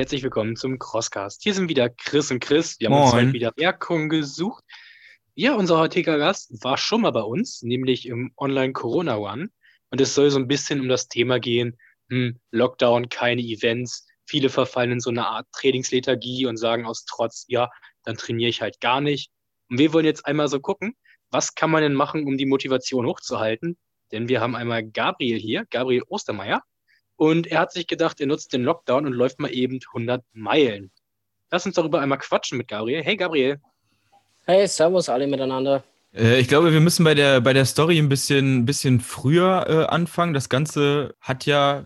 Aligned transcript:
herzlich 0.00 0.22
willkommen 0.22 0.56
zum 0.56 0.78
Crosscast. 0.78 1.42
Hier 1.42 1.52
sind 1.52 1.68
wieder 1.68 1.90
Chris 1.90 2.30
und 2.30 2.40
Chris. 2.40 2.80
Wir 2.80 2.86
haben 2.86 2.94
Moin. 2.94 3.04
uns 3.04 3.12
heute 3.12 3.32
wieder 3.34 3.52
Wirkung 3.56 4.08
gesucht. 4.08 4.64
Ja, 5.34 5.52
unser 5.52 5.76
heutiger 5.76 6.16
Gast 6.16 6.64
war 6.64 6.78
schon 6.78 7.02
mal 7.02 7.10
bei 7.10 7.20
uns, 7.20 7.60
nämlich 7.60 8.08
im 8.08 8.32
Online-Corona-One. 8.38 9.50
Und 9.90 10.00
es 10.00 10.14
soll 10.14 10.30
so 10.30 10.38
ein 10.38 10.48
bisschen 10.48 10.80
um 10.80 10.88
das 10.88 11.08
Thema 11.08 11.38
gehen, 11.38 11.76
hm, 12.08 12.40
Lockdown, 12.50 13.10
keine 13.10 13.42
Events. 13.42 14.06
Viele 14.24 14.48
verfallen 14.48 14.92
in 14.92 15.00
so 15.00 15.10
eine 15.10 15.26
Art 15.26 15.46
Trainingslethargie 15.52 16.46
und 16.46 16.56
sagen 16.56 16.86
aus 16.86 17.04
Trotz, 17.04 17.44
ja, 17.48 17.68
dann 18.04 18.16
trainiere 18.16 18.48
ich 18.48 18.62
halt 18.62 18.80
gar 18.80 19.02
nicht. 19.02 19.30
Und 19.68 19.80
wir 19.80 19.92
wollen 19.92 20.06
jetzt 20.06 20.24
einmal 20.24 20.48
so 20.48 20.60
gucken, 20.60 20.94
was 21.30 21.54
kann 21.54 21.70
man 21.70 21.82
denn 21.82 21.92
machen, 21.92 22.26
um 22.26 22.38
die 22.38 22.46
Motivation 22.46 23.04
hochzuhalten? 23.04 23.76
Denn 24.12 24.30
wir 24.30 24.40
haben 24.40 24.56
einmal 24.56 24.82
Gabriel 24.82 25.38
hier, 25.38 25.66
Gabriel 25.68 26.04
Ostermeier. 26.08 26.62
Und 27.20 27.48
er 27.48 27.58
hat 27.58 27.70
sich 27.70 27.86
gedacht, 27.86 28.18
er 28.22 28.28
nutzt 28.28 28.54
den 28.54 28.62
Lockdown 28.62 29.04
und 29.04 29.12
läuft 29.12 29.40
mal 29.40 29.52
eben 29.52 29.78
100 29.88 30.24
Meilen. 30.32 30.90
Lass 31.50 31.66
uns 31.66 31.74
darüber 31.74 32.00
einmal 32.00 32.16
quatschen 32.16 32.56
mit 32.56 32.66
Gabriel. 32.66 33.02
Hey 33.02 33.14
Gabriel. 33.14 33.60
Hey, 34.46 34.66
servus 34.66 35.10
alle 35.10 35.26
miteinander. 35.26 35.84
Äh, 36.14 36.40
ich 36.40 36.48
glaube, 36.48 36.72
wir 36.72 36.80
müssen 36.80 37.04
bei 37.04 37.14
der, 37.14 37.42
bei 37.42 37.52
der 37.52 37.66
Story 37.66 37.98
ein 37.98 38.08
bisschen, 38.08 38.64
bisschen 38.64 39.00
früher 39.00 39.66
äh, 39.68 39.84
anfangen. 39.92 40.32
Das 40.32 40.48
Ganze 40.48 41.14
hat 41.20 41.44
ja 41.44 41.84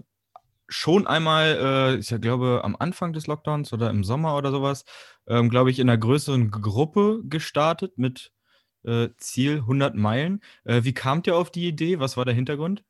schon 0.69 1.05
einmal, 1.09 1.97
äh, 1.97 1.99
ich 1.99 2.15
glaube, 2.21 2.61
am 2.63 2.77
Anfang 2.79 3.13
des 3.13 3.27
Lockdowns 3.27 3.73
oder 3.73 3.91
im 3.91 4.05
Sommer 4.05 4.37
oder 4.37 4.53
sowas, 4.53 4.85
ähm, 5.27 5.51
glaube 5.51 5.73
ich, 5.73 5.81
in 5.81 5.91
einer 5.91 5.99
größeren 5.99 6.53
Gruppe 6.53 7.23
gestartet 7.25 7.99
mit 7.99 8.31
äh, 8.85 9.09
Ziel 9.17 9.57
100 9.57 9.97
Meilen. 9.97 10.45
Äh, 10.63 10.85
wie 10.85 10.95
kamt 10.95 11.27
ihr 11.27 11.35
auf 11.35 11.51
die 11.51 11.67
Idee? 11.67 11.99
Was 11.99 12.17
war 12.17 12.25
der 12.25 12.35
Hintergrund? 12.35 12.85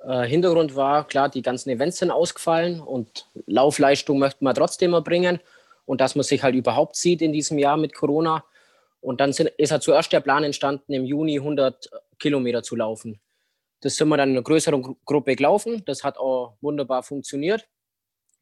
Äh, 0.00 0.26
Hintergrund 0.26 0.76
war, 0.76 1.06
klar, 1.06 1.28
die 1.28 1.42
ganzen 1.42 1.70
Events 1.70 1.98
sind 1.98 2.10
ausgefallen 2.10 2.80
und 2.80 3.26
Laufleistung 3.46 4.18
möchten 4.18 4.44
wir 4.44 4.54
trotzdem 4.54 4.92
erbringen 4.94 5.40
und 5.86 6.00
dass 6.00 6.14
man 6.14 6.22
sich 6.22 6.42
halt 6.42 6.54
überhaupt 6.54 6.96
sieht 6.96 7.22
in 7.22 7.32
diesem 7.32 7.58
Jahr 7.58 7.76
mit 7.76 7.94
Corona. 7.94 8.44
Und 9.00 9.20
dann 9.20 9.32
sind, 9.32 9.48
ist 9.56 9.70
halt 9.70 9.82
zuerst 9.82 10.12
der 10.12 10.20
Plan 10.20 10.44
entstanden, 10.44 10.92
im 10.92 11.04
Juni 11.04 11.38
100 11.38 11.88
Kilometer 12.18 12.62
zu 12.62 12.76
laufen. 12.76 13.20
Das 13.80 13.96
sind 13.96 14.08
wir 14.08 14.16
dann 14.16 14.30
in 14.30 14.36
einer 14.36 14.42
größeren 14.42 14.96
Gruppe 15.04 15.36
gelaufen. 15.36 15.84
Das 15.86 16.02
hat 16.02 16.18
auch 16.18 16.56
wunderbar 16.60 17.02
funktioniert. 17.04 17.68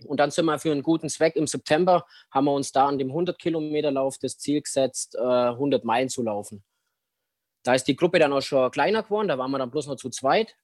Und 0.04 0.18
dann 0.18 0.30
sind 0.30 0.46
wir 0.46 0.58
für 0.58 0.72
einen 0.72 0.82
guten 0.82 1.08
Zweck 1.08 1.36
im 1.36 1.46
September, 1.46 2.06
haben 2.30 2.44
wir 2.44 2.52
uns 2.52 2.72
da 2.72 2.86
an 2.86 2.98
dem 2.98 3.08
100 3.08 3.38
Kilometer 3.38 3.90
Lauf 3.90 4.18
das 4.18 4.38
Ziel 4.38 4.60
gesetzt, 4.60 5.16
100 5.16 5.82
äh, 5.82 5.86
Meilen 5.86 6.08
zu 6.08 6.22
laufen. 6.22 6.62
Da 7.62 7.74
ist 7.74 7.84
die 7.84 7.96
Gruppe 7.96 8.18
dann 8.18 8.32
auch 8.32 8.42
schon 8.42 8.70
kleiner 8.70 9.02
geworden, 9.02 9.28
da 9.28 9.38
waren 9.38 9.50
wir 9.50 9.58
dann 9.58 9.70
bloß 9.70 9.86
noch 9.86 9.96
zu 9.96 10.10
zweit 10.10 10.54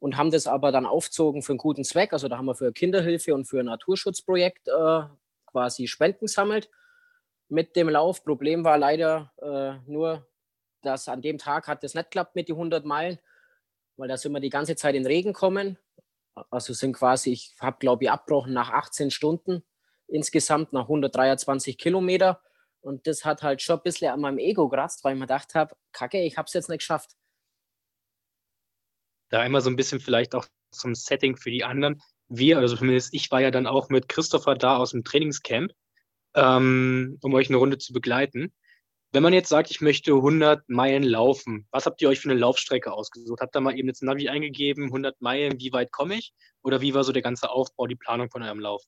und 0.00 0.16
haben 0.16 0.30
das 0.30 0.46
aber 0.46 0.72
dann 0.72 0.86
aufgezogen 0.86 1.42
für 1.42 1.52
einen 1.52 1.58
guten 1.58 1.84
Zweck. 1.84 2.12
Also 2.12 2.26
da 2.28 2.38
haben 2.38 2.46
wir 2.46 2.54
für 2.54 2.72
Kinderhilfe 2.72 3.34
und 3.34 3.44
für 3.44 3.60
ein 3.60 3.66
Naturschutzprojekt 3.66 4.66
äh, 4.68 5.02
quasi 5.46 5.86
Spenden 5.86 6.26
gesammelt 6.26 6.70
mit 7.48 7.76
dem 7.76 7.88
Lauf. 7.88 8.24
Problem 8.24 8.64
war 8.64 8.78
leider 8.78 9.32
äh, 9.42 9.90
nur, 9.90 10.26
dass 10.82 11.08
an 11.08 11.20
dem 11.20 11.36
Tag 11.36 11.68
hat 11.68 11.84
das 11.84 11.94
nicht 11.94 12.06
geklappt 12.06 12.34
mit 12.34 12.48
den 12.48 12.56
100 12.56 12.84
Meilen, 12.84 13.18
weil 13.96 14.08
da 14.08 14.16
sind 14.16 14.32
wir 14.32 14.40
die 14.40 14.48
ganze 14.48 14.74
Zeit 14.74 14.94
in 14.94 15.06
Regen 15.06 15.34
gekommen. 15.34 15.78
Also 16.50 16.72
sind 16.72 16.94
quasi, 16.94 17.32
ich 17.32 17.54
habe 17.60 17.76
glaube 17.78 18.04
ich 18.04 18.10
abgebrochen 18.10 18.54
nach 18.54 18.70
18 18.70 19.10
Stunden 19.10 19.62
insgesamt, 20.06 20.72
nach 20.72 20.84
123 20.84 21.76
Kilometer. 21.76 22.40
Und 22.80 23.06
das 23.06 23.26
hat 23.26 23.42
halt 23.42 23.60
schon 23.60 23.76
ein 23.76 23.82
bisschen 23.82 24.10
an 24.10 24.20
meinem 24.20 24.38
Ego 24.38 24.70
geratzt, 24.70 25.04
weil 25.04 25.12
ich 25.12 25.18
mir 25.18 25.26
gedacht 25.26 25.54
habe, 25.54 25.76
kacke, 25.92 26.22
ich 26.22 26.38
habe 26.38 26.46
es 26.46 26.54
jetzt 26.54 26.70
nicht 26.70 26.78
geschafft 26.78 27.10
da 29.30 29.40
einmal 29.40 29.62
so 29.62 29.70
ein 29.70 29.76
bisschen 29.76 30.00
vielleicht 30.00 30.34
auch 30.34 30.46
zum 30.70 30.94
Setting 30.94 31.36
für 31.36 31.50
die 31.50 31.64
anderen. 31.64 32.02
Wir, 32.28 32.58
also 32.58 32.76
zumindest 32.76 33.14
ich 33.14 33.30
war 33.30 33.40
ja 33.40 33.50
dann 33.50 33.66
auch 33.66 33.88
mit 33.88 34.08
Christopher 34.08 34.54
da 34.54 34.76
aus 34.76 34.90
dem 34.90 35.04
Trainingscamp, 35.04 35.72
ähm, 36.34 37.18
um 37.22 37.34
euch 37.34 37.48
eine 37.48 37.56
Runde 37.56 37.78
zu 37.78 37.92
begleiten. 37.92 38.52
Wenn 39.12 39.24
man 39.24 39.32
jetzt 39.32 39.48
sagt, 39.48 39.72
ich 39.72 39.80
möchte 39.80 40.12
100 40.12 40.68
Meilen 40.68 41.02
laufen, 41.02 41.66
was 41.72 41.86
habt 41.86 42.00
ihr 42.00 42.08
euch 42.08 42.20
für 42.20 42.30
eine 42.30 42.38
Laufstrecke 42.38 42.92
ausgesucht? 42.92 43.40
Habt 43.40 43.56
ihr 43.56 43.60
mal 43.60 43.76
eben 43.76 43.88
jetzt 43.88 44.04
Navi 44.04 44.28
eingegeben, 44.28 44.84
100 44.84 45.20
Meilen, 45.20 45.58
wie 45.58 45.72
weit 45.72 45.90
komme 45.90 46.14
ich? 46.14 46.32
Oder 46.62 46.80
wie 46.80 46.94
war 46.94 47.02
so 47.02 47.10
der 47.10 47.22
ganze 47.22 47.50
Aufbau, 47.50 47.88
die 47.88 47.96
Planung 47.96 48.30
von 48.30 48.42
eurem 48.42 48.60
Lauf? 48.60 48.84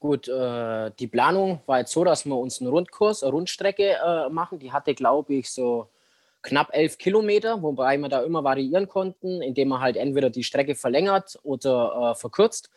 Gut, 0.00 0.26
äh, 0.28 0.90
die 0.98 1.06
Planung 1.06 1.60
war 1.66 1.80
jetzt 1.80 1.92
so, 1.92 2.02
dass 2.04 2.24
wir 2.24 2.36
uns 2.36 2.60
einen 2.60 2.70
Rundkurs, 2.70 3.22
eine 3.22 3.32
Rundstrecke 3.32 3.98
äh, 4.02 4.28
machen. 4.30 4.58
Die 4.58 4.72
hatte, 4.72 4.94
glaube 4.94 5.34
ich, 5.34 5.50
so 5.50 5.90
knapp 6.42 6.70
elf 6.72 6.98
Kilometer, 6.98 7.62
wobei 7.62 7.96
wir 7.98 8.08
da 8.08 8.22
immer 8.22 8.44
variieren 8.44 8.88
konnten, 8.88 9.42
indem 9.42 9.68
man 9.68 9.80
halt 9.80 9.96
entweder 9.96 10.30
die 10.30 10.44
Strecke 10.44 10.74
verlängert 10.74 11.38
oder 11.42 12.12
äh, 12.12 12.14
verkürzt. 12.18 12.70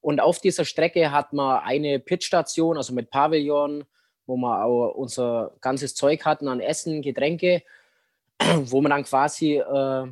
Und 0.00 0.20
auf 0.20 0.40
dieser 0.40 0.64
Strecke 0.64 1.12
hat 1.12 1.32
man 1.32 1.62
eine 1.62 2.00
Pitstation, 2.00 2.76
also 2.76 2.92
mit 2.92 3.10
Pavillon, 3.10 3.84
wo 4.26 4.36
wir 4.36 4.64
auch 4.64 4.94
unser 4.94 5.52
ganzes 5.60 5.94
Zeug 5.94 6.24
hatten 6.24 6.48
an 6.48 6.60
Essen, 6.60 7.02
Getränke, 7.02 7.62
wo 8.40 8.80
man 8.80 8.90
dann 8.90 9.04
quasi 9.04 9.56
äh, 9.56 10.06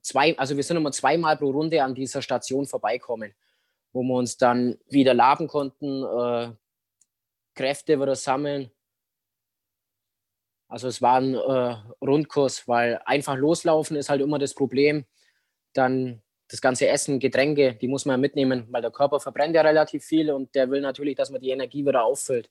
zwei, 0.00 0.36
also 0.38 0.56
wir 0.56 0.62
sind 0.62 0.78
immer 0.78 0.92
zweimal 0.92 1.36
pro 1.36 1.50
Runde 1.50 1.82
an 1.82 1.94
dieser 1.94 2.22
Station 2.22 2.66
vorbeikommen, 2.66 3.34
wo 3.92 4.02
wir 4.02 4.14
uns 4.14 4.36
dann 4.36 4.78
wieder 4.88 5.14
laben 5.14 5.46
konnten, 5.46 6.02
äh, 6.04 6.52
Kräfte 7.54 8.00
wieder 8.00 8.16
sammeln 8.16 8.70
also 10.70 10.86
es 10.86 11.02
war 11.02 11.20
ein 11.20 11.34
äh, 11.34 11.76
Rundkurs, 12.00 12.68
weil 12.68 13.00
einfach 13.04 13.36
loslaufen 13.36 13.96
ist 13.96 14.08
halt 14.08 14.20
immer 14.20 14.38
das 14.38 14.54
Problem. 14.54 15.04
Dann 15.72 16.22
das 16.48 16.60
ganze 16.60 16.88
Essen, 16.88 17.18
Getränke, 17.18 17.74
die 17.74 17.88
muss 17.88 18.06
man 18.06 18.14
ja 18.14 18.18
mitnehmen, 18.18 18.66
weil 18.70 18.80
der 18.80 18.92
Körper 18.92 19.20
verbrennt 19.20 19.54
ja 19.54 19.62
relativ 19.62 20.04
viel 20.04 20.30
und 20.30 20.54
der 20.54 20.70
will 20.70 20.80
natürlich, 20.80 21.16
dass 21.16 21.30
man 21.30 21.40
die 21.40 21.50
Energie 21.50 21.84
wieder 21.84 22.04
auffüllt. 22.04 22.50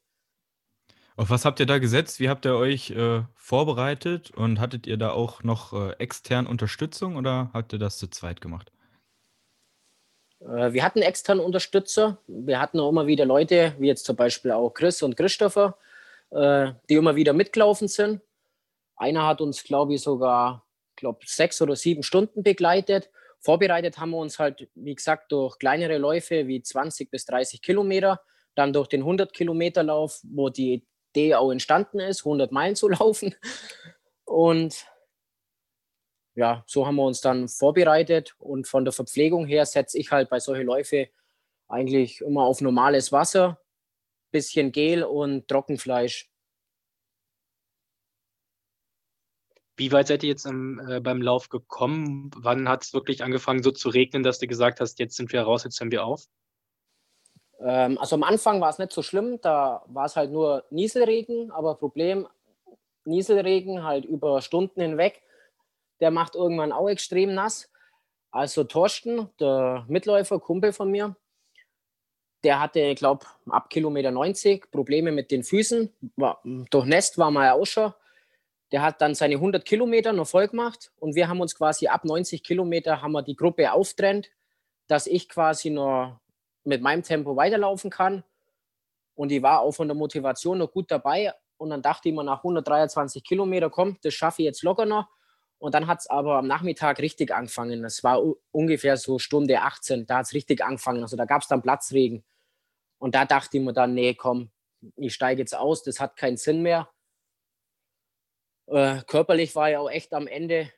Auf 1.16 1.30
was 1.30 1.46
habt 1.46 1.60
ihr 1.60 1.66
da 1.66 1.80
gesetzt? 1.80 2.20
Wie 2.20 2.30
habt 2.30 2.46
ihr 2.46 2.56
euch 2.56 2.92
äh, 2.92 3.24
vorbereitet 3.36 4.32
und 4.32 4.60
hattet 4.60 4.86
ihr 4.86 4.98
da 4.98 5.12
auch 5.12 5.44
noch 5.44 5.74
äh, 5.74 5.94
extern 6.00 6.46
Unterstützung 6.46 7.16
oder 7.16 7.50
habt 7.54 7.74
ihr 7.74 7.80
das 7.80 7.98
zu 7.98 8.08
zweit 8.08 8.42
gemacht? 8.42 8.72
Äh, 10.42 10.74
wir 10.74 10.84
hatten 10.84 11.02
externe 11.02 11.42
Unterstützer. 11.42 12.20
Wir 12.28 12.60
hatten 12.60 12.80
auch 12.80 12.90
immer 12.90 13.08
wieder 13.08 13.26
Leute, 13.26 13.76
wie 13.80 13.88
jetzt 13.88 14.06
zum 14.06 14.16
Beispiel 14.18 14.52
auch 14.52 14.72
Chris 14.72 15.02
und 15.02 15.18
Christopher, 15.18 15.78
äh, 16.32 16.74
die 16.90 16.96
immer 16.96 17.16
wieder 17.16 17.34
mitgelaufen 17.34 17.88
sind. 17.88 18.22
Einer 18.96 19.26
hat 19.26 19.42
uns, 19.42 19.64
glaube 19.64 19.96
ich, 19.96 20.02
sogar, 20.02 20.68
glaube 20.96 21.20
sechs 21.26 21.62
oder 21.62 21.76
sieben 21.76 22.04
Stunden 22.04 22.44
begleitet. 22.44 23.10
Vorbereitet 23.40 24.00
haben 24.00 24.12
wir 24.12 24.18
uns 24.18 24.38
halt, 24.38 24.68
wie 24.76 24.96
gesagt, 24.96 25.32
durch 25.32 25.58
kleinere 25.60 25.98
Läufe 25.98 26.48
wie 26.48 26.62
20 26.62 27.10
bis 27.10 27.26
30 27.26 27.62
Kilometer, 27.62 28.22
dann 28.56 28.74
durch 28.74 28.88
den 28.88 29.02
100 29.02 29.34
Kilometer 29.34 29.84
Lauf, 29.84 30.20
wo 30.24 30.50
die 30.50 30.86
Idee 31.14 31.36
auch 31.36 31.52
entstanden 31.52 32.00
ist, 32.00 32.22
100 32.22 32.52
Meilen 32.52 32.76
zu 32.76 32.90
laufen. 32.90 33.34
Und 34.26 34.86
ja, 36.36 36.64
so 36.68 36.86
haben 36.86 36.96
wir 36.96 37.06
uns 37.06 37.22
dann 37.22 37.48
vorbereitet. 37.48 38.36
Und 38.38 38.68
von 38.68 38.84
der 38.84 38.92
Verpflegung 38.92 39.46
her 39.46 39.66
setze 39.66 39.98
ich 39.98 40.12
halt 40.12 40.30
bei 40.30 40.40
solchen 40.40 40.66
Läufen 40.66 41.08
eigentlich 41.68 42.22
immer 42.22 42.44
auf 42.44 42.62
normales 42.62 43.12
Wasser, 43.12 43.62
bisschen 44.32 44.72
Gel 44.72 45.04
und 45.04 45.48
Trockenfleisch. 45.48 46.30
Wie 49.78 49.92
weit 49.94 50.08
seid 50.08 50.24
ihr 50.24 50.30
jetzt 50.30 50.46
am, 50.46 50.80
äh, 50.90 51.00
beim 51.00 51.22
Lauf 51.22 51.48
gekommen? 51.48 52.32
Wann 52.36 52.68
hat 52.68 52.84
es 52.84 52.94
wirklich 52.94 53.24
angefangen, 53.24 53.64
so 53.64 53.72
zu 53.72 53.88
regnen, 53.88 54.24
dass 54.24 54.40
du 54.40 54.48
gesagt 54.48 54.82
hast, 54.82 55.00
jetzt 55.00 55.16
sind 55.16 55.32
wir 55.32 55.42
raus, 55.44 55.64
jetzt 55.64 55.80
hören 55.80 55.92
wir 55.92 56.04
auf? 56.04 56.26
Ähm, 57.62 57.98
also 57.98 58.16
am 58.16 58.24
Anfang 58.24 58.60
war 58.62 58.70
es 58.70 58.78
nicht 58.78 58.92
so 58.92 59.02
schlimm, 59.02 59.40
da 59.42 59.84
war 59.88 60.06
es 60.06 60.16
halt 60.16 60.32
nur 60.32 60.66
Nieselregen, 60.70 61.52
aber 61.52 61.76
Problem, 61.76 62.28
Nieselregen 63.06 63.84
halt 63.84 64.06
über 64.06 64.42
Stunden 64.42 64.82
hinweg, 64.82 65.22
der 66.00 66.12
macht 66.12 66.36
irgendwann 66.36 66.72
auch 66.72 66.90
extrem 66.90 67.34
nass. 67.34 67.72
Also 68.32 68.64
Torsten, 68.64 69.30
der 69.40 69.86
Mitläufer, 69.88 70.40
Kumpel 70.40 70.74
von 70.74 70.92
mir, 70.92 71.16
der 72.44 72.60
hatte, 72.60 72.96
glaube 72.96 73.26
ab 73.50 73.70
Kilometer 73.70 74.12
90 74.12 74.72
Probleme 74.72 75.12
mit 75.12 75.32
den 75.32 75.44
Füßen. 75.44 75.94
War, 76.16 76.42
durchnässt 76.44 77.18
war 77.18 77.32
mal 77.32 77.52
auch 77.52 77.66
schon. 77.66 77.94
Der 78.72 78.82
hat 78.82 79.02
dann 79.02 79.16
seine 79.16 79.36
100 79.36 79.66
Kilometer 79.66 80.14
noch 80.14 80.28
voll 80.28 80.48
gemacht 80.48 80.92
und 80.98 81.16
wir 81.16 81.28
haben 81.28 81.42
uns 81.42 81.56
quasi 81.56 81.88
ab 81.88 82.06
90 82.06 82.44
Kilometer 82.44 83.02
haben 83.02 83.14
wir 83.14 83.24
die 83.24 83.36
Gruppe 83.36 83.72
auftrennt, 83.72 84.30
dass 84.88 85.08
ich 85.08 85.28
quasi 85.28 85.72
noch 85.72 86.20
mit 86.64 86.82
meinem 86.82 87.04
Tempo 87.04 87.36
weiterlaufen 87.36 87.90
kann. 87.90 88.24
Und 89.16 89.32
ich 89.32 89.42
war 89.42 89.62
auch 89.62 89.72
von 89.72 89.88
der 89.88 89.96
Motivation 89.96 90.60
noch 90.60 90.72
gut 90.72 90.92
dabei. 90.92 91.34
Und 91.58 91.72
dann 91.72 91.82
dachte 91.82 92.08
ich 92.10 92.16
mir 92.16 92.24
nach 92.24 92.38
123 92.38 93.24
Kilometer, 93.24 93.70
komm, 93.70 93.98
das 94.02 94.14
schaffe 94.14 94.44
ich 94.44 94.46
jetzt 94.46 94.64
locker 94.64 94.86
noch. 94.86 95.08
Und 95.60 95.76
dann 95.76 95.88
hat 95.88 96.00
es 96.00 96.10
aber 96.10 96.38
am 96.38 96.48
Nachmittag 96.48 97.00
richtig 97.00 97.34
angefangen. 97.34 97.84
Das 97.84 98.04
war 98.04 98.24
ungefähr 98.52 98.96
so 98.96 99.20
Stunde 99.20 99.62
18, 99.62 100.08
da 100.08 100.18
hat 100.18 100.26
es 100.26 100.34
richtig 100.34 100.64
angefangen. 100.64 101.02
Also 101.04 101.18
da 101.18 101.26
gab 101.26 101.42
es 101.42 101.50
dann 101.50 101.62
Platzregen. 101.62 102.24
Und 102.98 103.14
da 103.14 103.26
dachte 103.26 103.58
ich 103.58 103.64
mir 103.64 103.74
dann, 103.74 103.94
nee, 103.94 104.14
komm, 104.14 104.52
ich 104.96 105.14
steige 105.14 105.42
jetzt 105.42 105.56
aus, 105.56 105.84
das 105.84 106.00
hat 106.00 106.16
keinen 106.16 106.38
Sinn 106.38 106.62
mehr. 106.62 106.90
Äh, 108.68 109.02
körperlich 109.06 109.56
war 109.56 109.70
ich 109.70 109.78
auch 109.78 109.90
echt 109.90 110.14
am 110.14 110.28
Ende. 110.28 110.72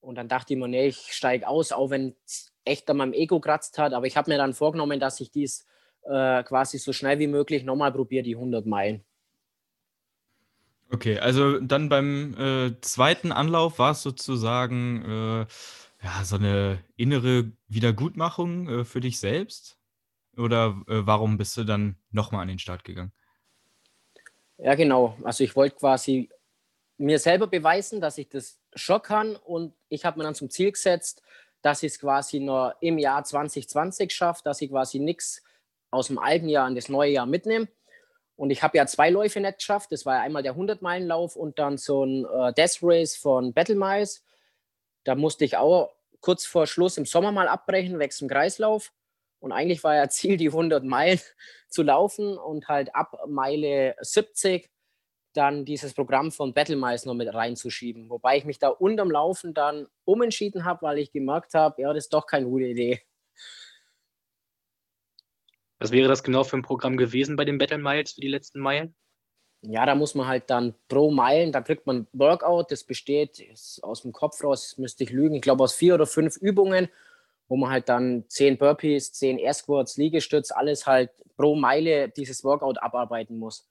Und 0.00 0.16
dann 0.16 0.28
dachte 0.28 0.52
ich 0.52 0.58
mir, 0.58 0.68
nee, 0.68 0.88
ich 0.88 1.12
steige 1.12 1.48
aus, 1.48 1.72
auch 1.72 1.90
wenn 1.90 2.16
echt 2.64 2.88
an 2.90 2.98
meinem 2.98 3.12
Ego 3.14 3.40
kratzt 3.40 3.78
hat. 3.78 3.94
Aber 3.94 4.06
ich 4.06 4.16
habe 4.16 4.30
mir 4.30 4.38
dann 4.38 4.54
vorgenommen, 4.54 5.00
dass 5.00 5.20
ich 5.20 5.30
dies 5.30 5.66
äh, 6.02 6.42
quasi 6.42 6.78
so 6.78 6.92
schnell 6.92 7.18
wie 7.18 7.26
möglich 7.26 7.64
nochmal 7.64 7.92
probiere, 7.92 8.24
die 8.24 8.34
100 8.34 8.66
Meilen. 8.66 9.04
Okay, 10.92 11.18
also 11.18 11.60
dann 11.60 11.88
beim 11.88 12.34
äh, 12.34 12.80
zweiten 12.80 13.30
Anlauf 13.30 13.78
war 13.78 13.92
es 13.92 14.02
sozusagen 14.02 15.04
äh, 15.04 15.46
ja, 16.02 16.24
so 16.24 16.36
eine 16.36 16.82
innere 16.96 17.52
Wiedergutmachung 17.68 18.68
äh, 18.68 18.84
für 18.84 19.00
dich 19.00 19.20
selbst? 19.20 19.78
Oder 20.36 20.82
äh, 20.88 21.06
warum 21.06 21.38
bist 21.38 21.56
du 21.56 21.64
dann 21.64 21.96
nochmal 22.10 22.42
an 22.42 22.48
den 22.48 22.58
Start 22.58 22.84
gegangen? 22.84 23.12
Ja, 24.58 24.74
genau. 24.74 25.16
Also 25.22 25.44
ich 25.44 25.54
wollte 25.54 25.76
quasi 25.76 26.28
mir 26.98 27.18
selber 27.18 27.46
beweisen, 27.46 28.00
dass 28.00 28.18
ich 28.18 28.28
das 28.28 28.60
schon 28.74 29.00
kann 29.00 29.36
und 29.36 29.74
ich 29.88 30.04
habe 30.04 30.18
mir 30.18 30.24
dann 30.24 30.34
zum 30.34 30.50
Ziel 30.50 30.72
gesetzt, 30.72 31.22
dass 31.62 31.82
ich 31.82 31.92
es 31.92 31.98
quasi 32.00 32.40
nur 32.40 32.74
im 32.80 32.98
Jahr 32.98 33.24
2020 33.24 34.12
schaffe, 34.12 34.42
dass 34.44 34.60
ich 34.60 34.70
quasi 34.70 34.98
nichts 34.98 35.42
aus 35.90 36.08
dem 36.08 36.18
alten 36.18 36.48
Jahr 36.48 36.68
in 36.68 36.74
das 36.74 36.88
neue 36.88 37.12
Jahr 37.12 37.26
mitnehme. 37.26 37.68
Und 38.40 38.48
ich 38.48 38.62
habe 38.62 38.78
ja 38.78 38.86
zwei 38.86 39.10
Läufe 39.10 39.38
nicht 39.38 39.58
geschafft. 39.58 39.92
Das 39.92 40.06
war 40.06 40.18
einmal 40.22 40.42
der 40.42 40.56
100-Meilen-Lauf 40.56 41.36
und 41.36 41.58
dann 41.58 41.76
so 41.76 42.04
ein 42.06 42.24
äh, 42.24 42.54
Death 42.54 42.78
Race 42.80 43.14
von 43.14 43.52
Battle 43.52 43.74
Miles. 43.74 44.24
Da 45.04 45.14
musste 45.14 45.44
ich 45.44 45.58
auch 45.58 45.92
kurz 46.22 46.46
vor 46.46 46.66
Schluss 46.66 46.96
im 46.96 47.04
Sommer 47.04 47.32
mal 47.32 47.48
abbrechen, 47.48 47.98
weg 47.98 48.14
zum 48.14 48.28
Kreislauf. 48.28 48.94
Und 49.40 49.52
eigentlich 49.52 49.84
war 49.84 49.94
ja 49.94 50.08
Ziel, 50.08 50.38
die 50.38 50.46
100 50.46 50.82
Meilen 50.82 51.20
zu 51.68 51.82
laufen 51.82 52.38
und 52.38 52.66
halt 52.66 52.94
ab 52.94 53.14
Meile 53.28 53.94
70 54.00 54.70
dann 55.34 55.66
dieses 55.66 55.92
Programm 55.92 56.32
von 56.32 56.54
Battle 56.54 56.76
Miles 56.76 57.04
noch 57.04 57.12
mit 57.12 57.34
reinzuschieben. 57.34 58.08
Wobei 58.08 58.38
ich 58.38 58.46
mich 58.46 58.58
da 58.58 58.68
unterm 58.68 59.10
Laufen 59.10 59.52
dann 59.52 59.86
umentschieden 60.06 60.64
habe, 60.64 60.80
weil 60.80 60.96
ich 60.96 61.12
gemerkt 61.12 61.52
habe, 61.52 61.82
ja, 61.82 61.92
das 61.92 62.04
ist 62.04 62.14
doch 62.14 62.26
keine 62.26 62.46
gute 62.46 62.64
Idee. 62.64 63.02
Was 65.80 65.90
wäre 65.90 66.08
das 66.08 66.22
genau 66.22 66.44
für 66.44 66.58
ein 66.58 66.62
Programm 66.62 66.98
gewesen 66.98 67.36
bei 67.36 67.46
den 67.46 67.56
Battle 67.56 67.78
Miles 67.78 68.12
für 68.12 68.20
die 68.20 68.28
letzten 68.28 68.60
Meilen? 68.60 68.94
Ja, 69.62 69.84
da 69.86 69.94
muss 69.94 70.14
man 70.14 70.26
halt 70.26 70.48
dann 70.48 70.74
pro 70.88 71.10
Meilen, 71.10 71.52
da 71.52 71.62
kriegt 71.62 71.86
man 71.86 72.06
Workout, 72.12 72.70
das 72.70 72.84
besteht 72.84 73.42
aus 73.82 74.02
dem 74.02 74.12
Kopf 74.12 74.42
raus, 74.44 74.76
müsste 74.78 75.04
ich 75.04 75.10
lügen, 75.10 75.34
ich 75.34 75.42
glaube 75.42 75.64
aus 75.64 75.74
vier 75.74 75.94
oder 75.94 76.06
fünf 76.06 76.36
Übungen, 76.36 76.88
wo 77.48 77.56
man 77.56 77.70
halt 77.70 77.88
dann 77.88 78.24
zehn 78.28 78.58
Burpees, 78.58 79.12
zehn 79.12 79.38
Air 79.38 79.54
Squats, 79.54 79.96
Liegestütz, 79.96 80.50
alles 80.50 80.86
halt 80.86 81.10
pro 81.36 81.56
Meile 81.56 82.10
dieses 82.10 82.44
Workout 82.44 82.82
abarbeiten 82.82 83.38
muss. 83.38 83.66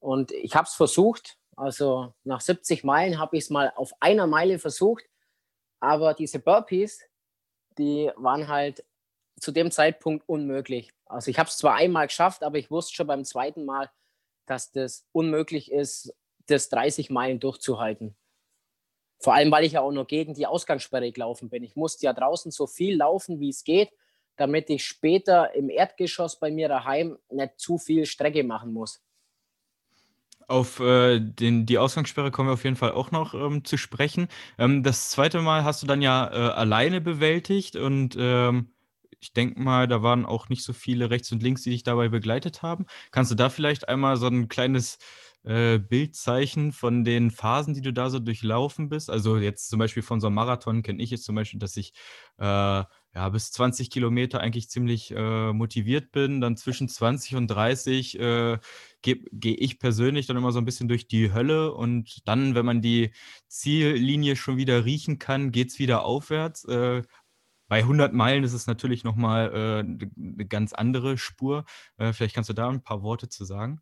Und 0.00 0.32
ich 0.32 0.54
habe 0.54 0.66
es 0.66 0.74
versucht, 0.74 1.38
also 1.54 2.14
nach 2.24 2.40
70 2.40 2.84
Meilen 2.84 3.18
habe 3.18 3.36
ich 3.36 3.44
es 3.44 3.50
mal 3.50 3.72
auf 3.76 3.92
einer 4.00 4.26
Meile 4.26 4.58
versucht, 4.58 5.04
aber 5.80 6.14
diese 6.14 6.38
Burpees, 6.38 7.00
die 7.78 8.10
waren 8.16 8.48
halt 8.48 8.84
zu 9.40 9.52
dem 9.52 9.70
Zeitpunkt 9.70 10.28
unmöglich. 10.28 10.92
Also 11.06 11.30
ich 11.30 11.38
habe 11.38 11.48
es 11.48 11.56
zwar 11.56 11.74
einmal 11.74 12.06
geschafft, 12.06 12.44
aber 12.44 12.58
ich 12.58 12.70
wusste 12.70 12.94
schon 12.94 13.06
beim 13.06 13.24
zweiten 13.24 13.64
Mal, 13.64 13.90
dass 14.46 14.70
das 14.70 15.06
unmöglich 15.12 15.72
ist, 15.72 16.14
das 16.46 16.68
30 16.68 17.10
Meilen 17.10 17.40
durchzuhalten. 17.40 18.16
Vor 19.18 19.34
allem, 19.34 19.50
weil 19.50 19.64
ich 19.64 19.72
ja 19.72 19.80
auch 19.80 19.92
nur 19.92 20.06
gegen 20.06 20.34
die 20.34 20.46
Ausgangssperre 20.46 21.12
gelaufen 21.12 21.50
bin. 21.50 21.62
Ich 21.62 21.76
musste 21.76 22.06
ja 22.06 22.12
draußen 22.12 22.50
so 22.50 22.66
viel 22.66 22.96
laufen, 22.96 23.40
wie 23.40 23.50
es 23.50 23.64
geht, 23.64 23.90
damit 24.36 24.70
ich 24.70 24.84
später 24.84 25.54
im 25.54 25.68
Erdgeschoss 25.68 26.38
bei 26.38 26.50
mir 26.50 26.68
daheim 26.68 27.18
nicht 27.30 27.58
zu 27.58 27.76
viel 27.76 28.06
Strecke 28.06 28.44
machen 28.44 28.72
muss. 28.72 29.02
Auf 30.48 30.80
äh, 30.80 31.20
den, 31.20 31.66
die 31.66 31.78
Ausgangssperre 31.78 32.30
kommen 32.30 32.48
wir 32.48 32.54
auf 32.54 32.64
jeden 32.64 32.76
Fall 32.76 32.92
auch 32.92 33.10
noch 33.10 33.34
ähm, 33.34 33.64
zu 33.64 33.76
sprechen. 33.76 34.28
Ähm, 34.58 34.82
das 34.82 35.10
zweite 35.10 35.40
Mal 35.42 35.64
hast 35.64 35.82
du 35.82 35.86
dann 35.86 36.02
ja 36.02 36.28
äh, 36.32 36.52
alleine 36.52 37.00
bewältigt 37.00 37.76
und 37.76 38.16
ähm, 38.18 38.72
ich 39.20 39.32
denke 39.32 39.60
mal, 39.60 39.86
da 39.86 40.02
waren 40.02 40.24
auch 40.24 40.48
nicht 40.48 40.64
so 40.64 40.72
viele 40.72 41.10
rechts 41.10 41.30
und 41.32 41.42
links, 41.42 41.62
die 41.62 41.70
dich 41.70 41.82
dabei 41.82 42.08
begleitet 42.08 42.62
haben. 42.62 42.86
Kannst 43.10 43.30
du 43.30 43.34
da 43.34 43.50
vielleicht 43.50 43.88
einmal 43.88 44.16
so 44.16 44.26
ein 44.26 44.48
kleines 44.48 44.98
äh, 45.44 45.78
Bildzeichen 45.78 46.72
von 46.72 47.04
den 47.04 47.30
Phasen, 47.30 47.74
die 47.74 47.82
du 47.82 47.92
da 47.92 48.10
so 48.10 48.18
durchlaufen 48.18 48.88
bist? 48.88 49.10
Also 49.10 49.36
jetzt 49.36 49.68
zum 49.68 49.78
Beispiel 49.78 50.02
von 50.02 50.20
so 50.20 50.26
einem 50.28 50.36
Marathon 50.36 50.82
kenne 50.82 51.02
ich 51.02 51.10
jetzt 51.10 51.24
zum 51.24 51.34
Beispiel, 51.34 51.60
dass 51.60 51.76
ich 51.76 51.92
äh, 52.38 52.84
ja, 53.14 53.28
bis 53.28 53.50
20 53.50 53.90
Kilometer 53.90 54.40
eigentlich 54.40 54.70
ziemlich 54.70 55.10
äh, 55.16 55.52
motiviert 55.52 56.12
bin. 56.12 56.40
Dann 56.40 56.56
zwischen 56.56 56.88
20 56.88 57.34
und 57.36 57.48
30 57.48 58.18
äh, 58.20 58.58
gehe 59.02 59.16
geh 59.32 59.54
ich 59.54 59.78
persönlich 59.78 60.26
dann 60.26 60.36
immer 60.36 60.52
so 60.52 60.58
ein 60.58 60.64
bisschen 60.64 60.88
durch 60.88 61.08
die 61.08 61.32
Hölle. 61.32 61.74
Und 61.74 62.26
dann, 62.28 62.54
wenn 62.54 62.66
man 62.66 62.82
die 62.82 63.12
Ziellinie 63.48 64.36
schon 64.36 64.56
wieder 64.58 64.84
riechen 64.84 65.18
kann, 65.18 65.50
geht 65.50 65.70
es 65.70 65.78
wieder 65.78 66.04
aufwärts. 66.04 66.64
Äh, 66.66 67.02
bei 67.70 67.78
100 67.78 68.12
Meilen 68.12 68.42
ist 68.42 68.52
es 68.52 68.66
natürlich 68.66 69.04
nochmal 69.04 69.52
äh, 69.54 69.78
eine 69.78 70.44
ganz 70.44 70.72
andere 70.72 71.16
Spur. 71.16 71.64
Äh, 71.98 72.12
vielleicht 72.12 72.34
kannst 72.34 72.50
du 72.50 72.52
da 72.52 72.68
ein 72.68 72.82
paar 72.82 73.04
Worte 73.04 73.28
zu 73.28 73.44
sagen. 73.44 73.80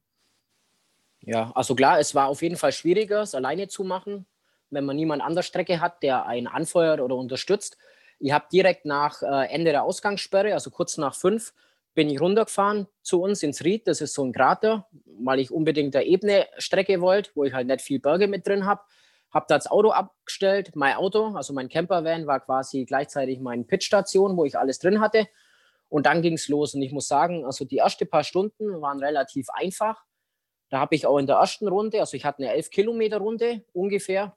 Ja, 1.23 1.53
also 1.55 1.75
klar, 1.75 1.99
es 1.99 2.15
war 2.15 2.27
auf 2.27 2.43
jeden 2.43 2.57
Fall 2.57 2.73
schwieriger, 2.73 3.23
es 3.23 3.35
alleine 3.35 3.67
zu 3.67 3.85
machen, 3.85 4.27
wenn 4.69 4.85
man 4.85 4.95
niemand 4.95 5.23
an 5.23 5.35
der 5.35 5.43
Strecke 5.43 5.81
hat, 5.81 6.03
der 6.03 6.27
einen 6.27 6.49
anfeuert 6.49 7.01
oder 7.01 7.17
unterstützt. 7.17 7.79
Ich 8.19 8.31
habe 8.31 8.45
direkt 8.53 8.85
nach 8.85 9.23
äh, 9.23 9.47
Ende 9.49 9.71
der 9.71 9.85
Ausgangssperre, 9.85 10.53
also 10.53 10.69
kurz 10.69 10.99
nach 10.99 11.15
fünf, 11.15 11.55
bin 11.95 12.11
ich 12.11 12.21
runtergefahren 12.21 12.89
zu 13.01 13.23
uns 13.23 13.43
ins 13.43 13.65
Ried. 13.65 13.89
Das 13.89 14.03
ist 14.03 14.13
so 14.13 14.23
ein 14.23 14.35
Krater, 14.35 14.87
weil 15.19 15.41
ich 15.41 15.51
unbedingt 15.51 15.97
eine 15.97 16.05
ebene 16.05 16.47
Strecke 16.59 17.01
wollte, 17.01 17.31
wo 17.35 17.45
ich 17.45 17.55
halt 17.55 17.67
nicht 17.67 17.81
viel 17.81 18.01
Berge 18.01 18.29
mit 18.29 18.47
drin 18.47 18.67
habe. 18.67 18.83
Habe 19.31 19.47
da 19.49 19.57
das 19.57 19.71
Auto 19.71 19.91
abgestellt, 19.91 20.75
mein 20.75 20.97
Auto, 20.97 21.35
also 21.35 21.53
mein 21.53 21.69
Campervan 21.69 22.27
war 22.27 22.41
quasi 22.41 22.85
gleichzeitig 22.85 23.41
meine 23.41 23.65
Pitstation, 23.65 24.37
wo 24.37 24.45
ich 24.45 24.59
alles 24.59 24.79
drin 24.79 25.01
hatte. 25.01 25.29
Und 25.89 26.07
dann 26.07 26.23
ging 26.23 26.35
es 26.35 26.49
los. 26.49 26.75
Und 26.75 26.83
ich 26.83 26.93
muss 26.93 27.09
sagen, 27.09 27.45
also 27.45 27.65
die 27.65 27.79
ersten 27.79 28.09
paar 28.09 28.25
Stunden 28.25 28.81
waren 28.81 29.01
relativ 29.01 29.49
einfach. 29.51 30.05
Da 30.71 30.81
habe 30.81 30.95
ich 30.95 31.07
auch 31.07 31.19
in 31.19 31.27
der 31.27 31.37
ersten 31.37 31.67
Runde, 31.69 32.01
also 32.01 32.17
ich 32.17 32.25
hatte 32.25 32.43
eine 32.43 32.53
11 32.53 32.71
Kilometer 32.71 33.19
Runde 33.19 33.65
ungefähr. 33.73 34.37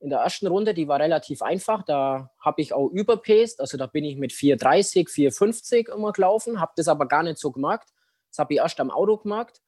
In 0.00 0.10
der 0.10 0.20
ersten 0.20 0.46
Runde, 0.46 0.74
die 0.74 0.86
war 0.86 1.00
relativ 1.00 1.42
einfach. 1.42 1.82
Da 1.84 2.30
habe 2.38 2.60
ich 2.60 2.72
auch 2.72 2.88
überpaced, 2.88 3.60
also 3.60 3.76
da 3.76 3.86
bin 3.86 4.04
ich 4.04 4.16
mit 4.16 4.32
4,30, 4.32 5.08
4,50 5.08 5.92
immer 5.92 6.12
gelaufen, 6.12 6.60
habe 6.60 6.72
das 6.76 6.88
aber 6.88 7.06
gar 7.06 7.22
nicht 7.22 7.38
so 7.38 7.50
gemerkt. 7.50 7.88
Das 8.30 8.38
habe 8.38 8.54
ich 8.54 8.60
erst 8.60 8.78
am 8.80 8.90
Auto 8.90 9.16
gemerkt. 9.16 9.62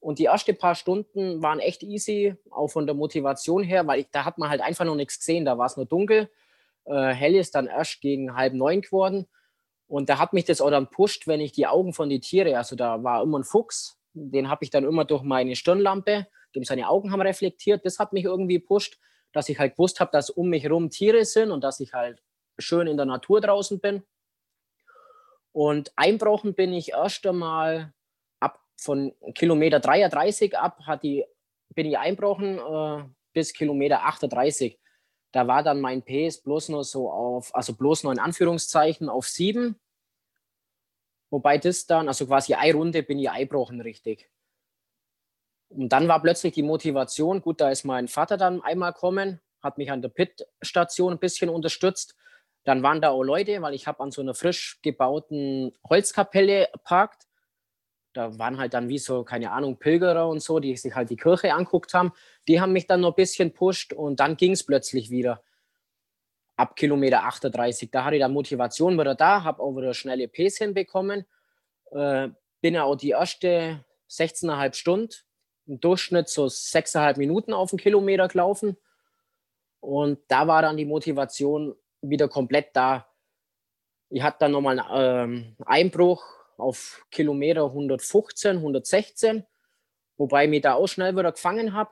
Und 0.00 0.18
die 0.18 0.24
ersten 0.24 0.56
paar 0.56 0.74
Stunden 0.74 1.42
waren 1.42 1.60
echt 1.60 1.82
easy, 1.82 2.34
auch 2.50 2.68
von 2.68 2.86
der 2.86 2.94
Motivation 2.94 3.62
her, 3.62 3.86
weil 3.86 4.00
ich, 4.00 4.06
da 4.10 4.24
hat 4.24 4.38
man 4.38 4.48
halt 4.48 4.62
einfach 4.62 4.86
noch 4.86 4.94
nichts 4.94 5.18
gesehen. 5.18 5.44
Da 5.44 5.58
war 5.58 5.66
es 5.66 5.76
nur 5.76 5.84
dunkel. 5.84 6.30
Äh, 6.86 7.12
hell 7.12 7.36
ist 7.36 7.54
dann 7.54 7.66
erst 7.66 8.00
gegen 8.00 8.34
halb 8.34 8.54
neun 8.54 8.80
geworden. 8.80 9.26
Und 9.86 10.08
da 10.08 10.18
hat 10.18 10.32
mich 10.32 10.46
das 10.46 10.60
auch 10.60 10.70
dann 10.70 10.88
pusht, 10.88 11.26
wenn 11.26 11.40
ich 11.40 11.52
die 11.52 11.66
Augen 11.66 11.92
von 11.92 12.08
den 12.08 12.22
Tieren, 12.22 12.54
also 12.54 12.76
da 12.76 13.02
war 13.02 13.22
immer 13.22 13.40
ein 13.40 13.44
Fuchs, 13.44 13.98
den 14.14 14.48
habe 14.48 14.64
ich 14.64 14.70
dann 14.70 14.84
immer 14.84 15.04
durch 15.04 15.22
meine 15.22 15.54
Stirnlampe, 15.54 16.26
dem 16.54 16.64
seine 16.64 16.88
Augen 16.88 17.12
haben 17.12 17.20
reflektiert. 17.20 17.84
Das 17.84 17.98
hat 17.98 18.12
mich 18.12 18.24
irgendwie 18.24 18.58
pusht, 18.58 18.98
dass 19.32 19.48
ich 19.48 19.58
halt 19.58 19.72
gewusst 19.72 20.00
habe, 20.00 20.10
dass 20.12 20.30
um 20.30 20.48
mich 20.48 20.62
herum 20.62 20.90
Tiere 20.90 21.24
sind 21.24 21.50
und 21.50 21.62
dass 21.62 21.80
ich 21.80 21.92
halt 21.92 22.22
schön 22.58 22.86
in 22.86 22.96
der 22.96 23.06
Natur 23.06 23.40
draußen 23.40 23.80
bin. 23.80 24.02
Und 25.52 25.92
einbrochen 25.96 26.54
bin 26.54 26.72
ich 26.72 26.90
erst 26.90 27.26
einmal 27.26 27.92
von 28.80 29.14
Kilometer 29.34 29.78
33 29.78 30.56
ab 30.56 30.80
hat 30.86 31.02
die, 31.02 31.24
bin 31.74 31.86
ich 31.86 31.98
einbrochen 31.98 32.58
äh, 32.58 33.04
bis 33.32 33.52
Kilometer 33.52 34.04
38. 34.04 34.78
Da 35.32 35.46
war 35.46 35.62
dann 35.62 35.80
mein 35.80 36.02
Pace 36.02 36.42
bloß 36.42 36.70
nur 36.70 36.82
so 36.82 37.10
auf, 37.10 37.54
also 37.54 37.74
bloß 37.74 38.04
nur 38.04 38.12
in 38.12 38.18
Anführungszeichen 38.18 39.08
auf 39.08 39.28
sieben. 39.28 39.78
Wobei 41.30 41.58
das 41.58 41.86
dann, 41.86 42.08
also 42.08 42.26
quasi 42.26 42.54
eine 42.54 42.74
Runde 42.74 43.02
bin 43.02 43.18
ich 43.18 43.30
einbrochen 43.30 43.80
richtig. 43.80 44.30
Und 45.68 45.90
dann 45.90 46.08
war 46.08 46.20
plötzlich 46.20 46.54
die 46.54 46.64
Motivation, 46.64 47.42
gut, 47.42 47.60
da 47.60 47.70
ist 47.70 47.84
mein 47.84 48.08
Vater 48.08 48.36
dann 48.36 48.60
einmal 48.62 48.92
kommen, 48.92 49.40
hat 49.62 49.78
mich 49.78 49.92
an 49.92 50.02
der 50.02 50.08
Pit-Station 50.08 51.12
ein 51.12 51.20
bisschen 51.20 51.48
unterstützt. 51.48 52.16
Dann 52.64 52.82
waren 52.82 53.00
da 53.00 53.10
auch 53.10 53.22
Leute, 53.22 53.62
weil 53.62 53.74
ich 53.74 53.86
habe 53.86 54.02
an 54.02 54.10
so 54.10 54.20
einer 54.20 54.34
frisch 54.34 54.80
gebauten 54.82 55.72
Holzkapelle 55.88 56.70
parkt 56.82 57.29
da 58.12 58.38
waren 58.38 58.58
halt 58.58 58.74
dann 58.74 58.88
wie 58.88 58.98
so, 58.98 59.24
keine 59.24 59.52
Ahnung, 59.52 59.78
Pilgerer 59.78 60.28
und 60.28 60.42
so, 60.42 60.58
die 60.58 60.76
sich 60.76 60.94
halt 60.94 61.10
die 61.10 61.16
Kirche 61.16 61.54
anguckt 61.54 61.94
haben. 61.94 62.12
Die 62.48 62.60
haben 62.60 62.72
mich 62.72 62.86
dann 62.86 63.00
noch 63.00 63.10
ein 63.10 63.14
bisschen 63.14 63.52
pusht 63.52 63.92
und 63.92 64.20
dann 64.20 64.36
ging 64.36 64.52
es 64.52 64.64
plötzlich 64.64 65.10
wieder. 65.10 65.42
Ab 66.56 66.76
Kilometer 66.76 67.24
38, 67.24 67.90
da 67.90 68.04
hatte 68.04 68.16
ich 68.16 68.22
dann 68.22 68.32
Motivation 68.32 68.98
wieder 68.98 69.14
da, 69.14 69.44
habe 69.44 69.62
auch 69.62 69.76
wieder 69.76 69.94
schnelle 69.94 70.28
Pace 70.28 70.58
hinbekommen. 70.58 71.24
Äh, 71.92 72.28
bin 72.60 72.74
ja 72.74 72.84
auch 72.84 72.96
die 72.96 73.10
erste 73.10 73.84
16,5 74.10 74.74
Stunden, 74.74 75.14
im 75.66 75.80
Durchschnitt 75.80 76.28
so 76.28 76.46
6,5 76.46 77.18
Minuten 77.18 77.52
auf 77.52 77.70
den 77.70 77.78
Kilometer 77.78 78.28
gelaufen. 78.28 78.76
Und 79.78 80.18
da 80.28 80.46
war 80.46 80.62
dann 80.62 80.76
die 80.76 80.84
Motivation 80.84 81.74
wieder 82.02 82.28
komplett 82.28 82.74
da. 82.74 83.06
Ich 84.10 84.22
hatte 84.22 84.38
dann 84.40 84.52
nochmal 84.52 84.80
einen 84.80 85.54
ähm, 85.56 85.56
Einbruch 85.64 86.39
auf 86.60 87.04
Kilometer 87.10 87.64
115, 87.64 88.56
116, 88.56 89.44
wobei 90.16 90.44
ich 90.44 90.50
mich 90.50 90.62
da 90.62 90.74
auch 90.74 90.86
schnell 90.86 91.16
wieder 91.16 91.32
gefangen 91.32 91.72
habe. 91.72 91.90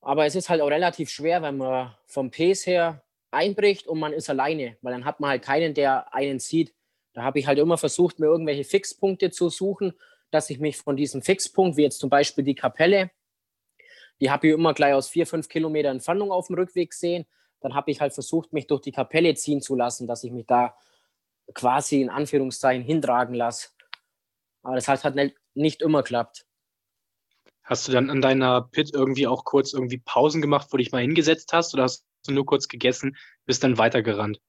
Aber 0.00 0.26
es 0.26 0.34
ist 0.34 0.48
halt 0.48 0.60
auch 0.60 0.70
relativ 0.70 1.10
schwer, 1.10 1.42
wenn 1.42 1.56
man 1.56 1.94
vom 2.06 2.30
Pace 2.30 2.66
her 2.66 3.04
einbricht 3.30 3.86
und 3.86 3.98
man 3.98 4.12
ist 4.12 4.30
alleine, 4.30 4.76
weil 4.82 4.92
dann 4.92 5.04
hat 5.04 5.20
man 5.20 5.30
halt 5.30 5.42
keinen, 5.42 5.74
der 5.74 6.14
einen 6.14 6.38
sieht. 6.38 6.74
Da 7.14 7.22
habe 7.22 7.38
ich 7.38 7.46
halt 7.46 7.58
immer 7.58 7.78
versucht, 7.78 8.18
mir 8.18 8.26
irgendwelche 8.26 8.64
Fixpunkte 8.64 9.30
zu 9.30 9.48
suchen, 9.48 9.94
dass 10.30 10.50
ich 10.50 10.58
mich 10.58 10.76
von 10.76 10.96
diesem 10.96 11.22
Fixpunkt, 11.22 11.76
wie 11.76 11.82
jetzt 11.82 11.98
zum 11.98 12.10
Beispiel 12.10 12.44
die 12.44 12.54
Kapelle, 12.54 13.10
die 14.20 14.30
habe 14.30 14.48
ich 14.48 14.54
immer 14.54 14.74
gleich 14.74 14.94
aus 14.94 15.08
vier, 15.08 15.26
fünf 15.26 15.48
Kilometer 15.48 15.88
Entfernung 15.88 16.30
auf 16.30 16.46
dem 16.46 16.56
Rückweg 16.56 16.90
gesehen. 16.90 17.26
Dann 17.60 17.74
habe 17.74 17.90
ich 17.90 18.00
halt 18.00 18.12
versucht, 18.12 18.52
mich 18.52 18.66
durch 18.66 18.82
die 18.82 18.92
Kapelle 18.92 19.34
ziehen 19.34 19.60
zu 19.60 19.74
lassen, 19.74 20.06
dass 20.06 20.24
ich 20.24 20.32
mich 20.32 20.46
da 20.46 20.76
quasi 21.52 22.00
in 22.00 22.10
Anführungszeichen 22.10 22.84
hintragen 22.84 23.34
lasse. 23.34 23.68
Aber 24.62 24.76
das 24.76 24.88
hat 24.88 25.04
halt 25.04 25.34
nicht 25.54 25.82
immer 25.82 26.02
geklappt. 26.02 26.46
Hast 27.62 27.88
du 27.88 27.92
dann 27.92 28.10
an 28.10 28.20
deiner 28.20 28.62
Pit 28.62 28.90
irgendwie 28.92 29.26
auch 29.26 29.44
kurz 29.44 29.72
irgendwie 29.72 29.98
Pausen 29.98 30.42
gemacht, 30.42 30.68
wo 30.70 30.76
du 30.76 30.82
dich 30.82 30.92
mal 30.92 31.02
hingesetzt 31.02 31.52
hast 31.52 31.74
oder 31.74 31.84
hast 31.84 32.06
du 32.26 32.32
nur 32.32 32.46
kurz 32.46 32.68
gegessen, 32.68 33.16
bist 33.46 33.64
dann 33.64 33.78
weitergerannt? 33.78 34.40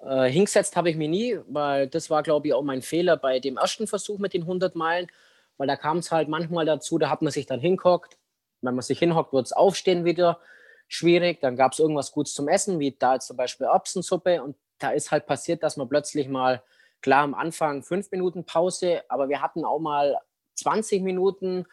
Äh, 0.00 0.28
hingesetzt 0.28 0.76
habe 0.76 0.90
ich 0.90 0.96
mich 0.96 1.08
nie, 1.08 1.38
weil 1.48 1.88
das 1.88 2.10
war, 2.10 2.22
glaube 2.22 2.48
ich, 2.48 2.54
auch 2.54 2.62
mein 2.62 2.82
Fehler 2.82 3.16
bei 3.16 3.40
dem 3.40 3.56
ersten 3.56 3.86
Versuch 3.86 4.18
mit 4.18 4.34
den 4.34 4.42
100 4.42 4.74
Meilen, 4.74 5.08
weil 5.56 5.66
da 5.66 5.76
kam 5.76 5.98
es 5.98 6.10
halt 6.10 6.28
manchmal 6.28 6.66
dazu, 6.66 6.98
da 6.98 7.08
hat 7.08 7.22
man 7.22 7.32
sich 7.32 7.46
dann 7.46 7.60
hinguckt. 7.60 8.18
Wenn 8.62 8.74
man 8.74 8.82
sich 8.82 8.98
hinhockt, 8.98 9.32
wird 9.32 9.46
es 9.46 9.52
aufstehen 9.52 10.04
wieder 10.04 10.40
schwierig. 10.88 11.40
Dann 11.40 11.56
gab 11.56 11.72
es 11.72 11.78
irgendwas 11.78 12.12
Gutes 12.12 12.34
zum 12.34 12.48
Essen, 12.48 12.78
wie 12.78 12.96
da 12.96 13.18
zum 13.20 13.36
Beispiel 13.36 13.66
Erbsensuppe. 13.66 14.42
Und 14.42 14.56
da 14.78 14.90
ist 14.90 15.10
halt 15.10 15.26
passiert, 15.26 15.62
dass 15.62 15.76
man 15.76 15.88
plötzlich 15.88 16.28
mal, 16.28 16.62
klar 17.02 17.22
am 17.22 17.34
Anfang 17.34 17.82
fünf 17.82 18.10
Minuten 18.10 18.44
Pause, 18.44 19.02
aber 19.08 19.28
wir 19.28 19.42
hatten 19.42 19.64
auch 19.64 19.78
mal 19.78 20.18
20 20.54 21.02
Minuten, 21.02 21.66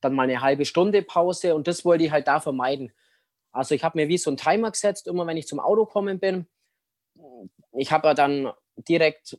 dann 0.00 0.14
mal 0.14 0.24
eine 0.24 0.40
halbe 0.40 0.64
Stunde 0.64 1.02
Pause 1.02 1.54
und 1.54 1.66
das 1.66 1.84
wollte 1.84 2.04
ich 2.04 2.10
halt 2.10 2.28
da 2.28 2.40
vermeiden. 2.40 2.92
Also 3.52 3.74
ich 3.74 3.84
habe 3.84 3.98
mir 3.98 4.08
wie 4.08 4.18
so 4.18 4.30
einen 4.30 4.36
Timer 4.36 4.70
gesetzt, 4.70 5.06
immer 5.06 5.26
wenn 5.26 5.36
ich 5.36 5.46
zum 5.46 5.60
Auto 5.60 5.86
kommen 5.86 6.18
bin. 6.18 6.46
Ich 7.72 7.92
habe 7.92 8.14
dann 8.14 8.52
direkt 8.76 9.38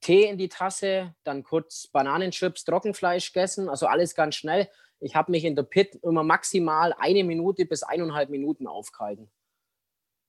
Tee 0.00 0.24
in 0.24 0.36
die 0.36 0.48
Tasse, 0.48 1.14
dann 1.24 1.42
kurz 1.42 1.86
Bananenchips, 1.88 2.64
Trockenfleisch 2.64 3.32
gegessen, 3.32 3.68
also 3.68 3.86
alles 3.86 4.14
ganz 4.14 4.34
schnell. 4.34 4.68
Ich 5.00 5.16
habe 5.16 5.30
mich 5.30 5.44
in 5.44 5.56
der 5.56 5.62
Pit 5.62 5.98
immer 6.02 6.22
maximal 6.22 6.94
eine 6.98 7.24
Minute 7.24 7.64
bis 7.64 7.82
eineinhalb 7.82 8.28
Minuten 8.28 8.66
aufgehalten. 8.66 9.30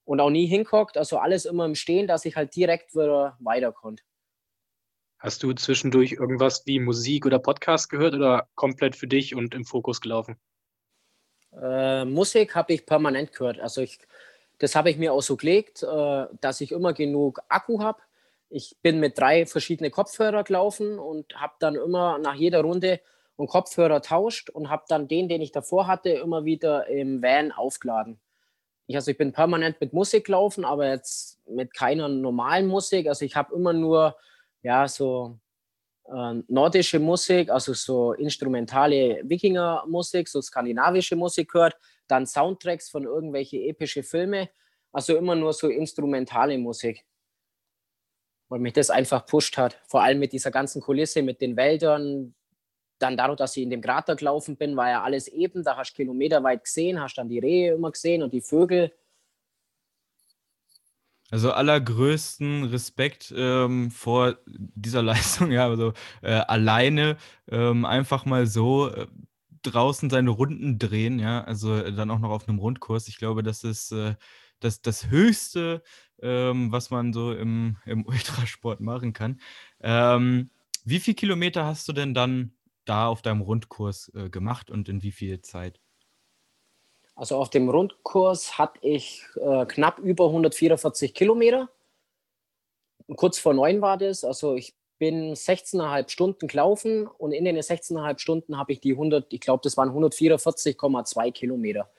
Und 0.08 0.20
auch 0.20 0.30
nie 0.30 0.46
hinguckt, 0.46 0.96
also 0.96 1.18
alles 1.18 1.44
immer 1.44 1.66
im 1.66 1.74
Stehen, 1.74 2.06
dass 2.06 2.24
ich 2.24 2.34
halt 2.34 2.56
direkt 2.56 2.94
wieder 2.94 3.36
weiter 3.40 3.72
konnte. 3.72 4.02
Hast 5.18 5.42
du 5.42 5.52
zwischendurch 5.52 6.12
irgendwas 6.12 6.62
wie 6.64 6.80
Musik 6.80 7.26
oder 7.26 7.38
Podcast 7.38 7.90
gehört 7.90 8.14
oder 8.14 8.48
komplett 8.54 8.96
für 8.96 9.06
dich 9.06 9.34
und 9.34 9.54
im 9.54 9.66
Fokus 9.66 10.00
gelaufen? 10.00 10.38
Äh, 11.52 12.06
Musik 12.06 12.54
habe 12.54 12.72
ich 12.72 12.86
permanent 12.86 13.34
gehört. 13.34 13.60
Also 13.60 13.82
ich, 13.82 13.98
das 14.56 14.74
habe 14.74 14.88
ich 14.88 14.96
mir 14.96 15.12
auch 15.12 15.20
so 15.20 15.36
gelegt, 15.36 15.82
äh, 15.82 16.26
dass 16.40 16.62
ich 16.62 16.72
immer 16.72 16.94
genug 16.94 17.40
Akku 17.50 17.82
habe. 17.82 18.00
Ich 18.48 18.78
bin 18.80 19.00
mit 19.00 19.18
drei 19.18 19.44
verschiedenen 19.44 19.92
Kopfhörer 19.92 20.42
gelaufen 20.42 20.98
und 20.98 21.38
habe 21.38 21.52
dann 21.58 21.74
immer 21.74 22.16
nach 22.16 22.34
jeder 22.34 22.62
Runde 22.62 23.02
einen 23.36 23.46
Kopfhörer 23.46 24.00
tauscht 24.00 24.48
und 24.48 24.70
habe 24.70 24.84
dann 24.88 25.06
den, 25.06 25.28
den 25.28 25.42
ich 25.42 25.52
davor 25.52 25.86
hatte, 25.86 26.08
immer 26.08 26.46
wieder 26.46 26.86
im 26.86 27.20
Van 27.22 27.52
aufgeladen. 27.52 28.18
Ich, 28.88 28.96
also 28.96 29.10
ich 29.10 29.18
bin 29.18 29.32
permanent 29.32 29.80
mit 29.80 29.92
Musik 29.92 30.24
gelaufen, 30.24 30.64
aber 30.64 30.88
jetzt 30.88 31.38
mit 31.46 31.74
keiner 31.74 32.08
normalen 32.08 32.66
Musik. 32.66 33.06
Also 33.06 33.24
ich 33.24 33.36
habe 33.36 33.54
immer 33.54 33.74
nur 33.74 34.16
ja, 34.62 34.88
so 34.88 35.38
äh, 36.06 36.34
nordische 36.48 36.98
Musik, 36.98 37.50
also 37.50 37.74
so 37.74 38.14
instrumentale 38.14 39.20
Wikingermusik, 39.24 40.26
so 40.26 40.40
skandinavische 40.40 41.16
Musik 41.16 41.52
hört, 41.52 41.76
dann 42.06 42.26
Soundtracks 42.26 42.88
von 42.88 43.04
irgendwelche 43.04 43.58
epische 43.58 44.02
Filme, 44.02 44.48
also 44.90 45.16
immer 45.16 45.34
nur 45.34 45.52
so 45.52 45.68
instrumentale 45.68 46.56
Musik. 46.56 47.04
Weil 48.48 48.60
mich 48.60 48.72
das 48.72 48.88
einfach 48.88 49.26
pusht 49.26 49.58
hat. 49.58 49.78
Vor 49.86 50.02
allem 50.02 50.18
mit 50.18 50.32
dieser 50.32 50.50
ganzen 50.50 50.80
Kulisse, 50.80 51.20
mit 51.20 51.42
den 51.42 51.58
Wäldern. 51.58 52.34
Dann 52.98 53.16
dadurch, 53.16 53.38
dass 53.38 53.56
ich 53.56 53.62
in 53.62 53.70
dem 53.70 53.80
Krater 53.80 54.16
gelaufen 54.16 54.56
bin, 54.56 54.76
war 54.76 54.90
ja 54.90 55.02
alles 55.02 55.28
eben. 55.28 55.62
Da 55.62 55.76
hast 55.76 55.92
du 55.92 55.96
kilometerweit 55.96 56.64
gesehen, 56.64 57.00
hast 57.00 57.16
dann 57.16 57.28
die 57.28 57.38
Rehe 57.38 57.74
immer 57.74 57.90
gesehen 57.92 58.22
und 58.22 58.32
die 58.32 58.40
Vögel. 58.40 58.92
Also 61.30 61.52
allergrößten 61.52 62.64
Respekt 62.64 63.34
ähm, 63.36 63.90
vor 63.90 64.38
dieser 64.46 65.02
Leistung, 65.04 65.50
ja, 65.50 65.66
also 65.66 65.92
äh, 66.22 66.32
alleine 66.32 67.18
ähm, 67.50 67.84
einfach 67.84 68.24
mal 68.24 68.46
so 68.46 68.88
äh, 68.88 69.06
draußen 69.62 70.08
seine 70.08 70.30
Runden 70.30 70.78
drehen, 70.78 71.18
ja, 71.18 71.44
also 71.44 71.74
äh, 71.76 71.92
dann 71.92 72.10
auch 72.10 72.18
noch 72.18 72.30
auf 72.30 72.48
einem 72.48 72.58
Rundkurs. 72.58 73.08
Ich 73.08 73.18
glaube, 73.18 73.42
das 73.42 73.62
ist 73.62 73.92
äh, 73.92 74.14
das, 74.60 74.80
das 74.80 75.08
Höchste, 75.10 75.82
ähm, 76.22 76.72
was 76.72 76.90
man 76.90 77.12
so 77.12 77.32
im, 77.32 77.76
im 77.84 78.06
Ultrasport 78.06 78.80
machen 78.80 79.12
kann. 79.12 79.40
Ähm, 79.80 80.50
wie 80.84 81.00
viele 81.00 81.14
Kilometer 81.16 81.66
hast 81.66 81.88
du 81.88 81.92
denn 81.92 82.14
dann 82.14 82.52
da 82.88 83.08
auf 83.08 83.22
deinem 83.22 83.42
Rundkurs 83.42 84.10
äh, 84.14 84.30
gemacht 84.30 84.70
und 84.70 84.88
in 84.88 85.02
wie 85.02 85.12
viel 85.12 85.40
Zeit? 85.42 85.80
Also 87.14 87.36
auf 87.36 87.50
dem 87.50 87.68
Rundkurs 87.68 88.58
hatte 88.58 88.78
ich 88.80 89.24
äh, 89.36 89.66
knapp 89.66 89.98
über 89.98 90.26
144 90.26 91.14
Kilometer. 91.14 91.68
Kurz 93.16 93.38
vor 93.38 93.54
neun 93.54 93.80
war 93.80 93.96
das. 93.96 94.22
Also 94.22 94.54
ich 94.54 94.76
bin 94.98 95.34
16,5 95.34 96.08
Stunden 96.10 96.46
gelaufen 96.46 97.06
und 97.06 97.32
in 97.32 97.44
den 97.44 97.56
16,5 97.56 98.18
Stunden 98.18 98.56
habe 98.58 98.72
ich 98.72 98.80
die 98.80 98.92
100, 98.92 99.32
ich 99.32 99.40
glaube, 99.40 99.62
das 99.64 99.76
waren 99.76 99.90
144,2 99.90 101.32
Kilometer. 101.32 101.90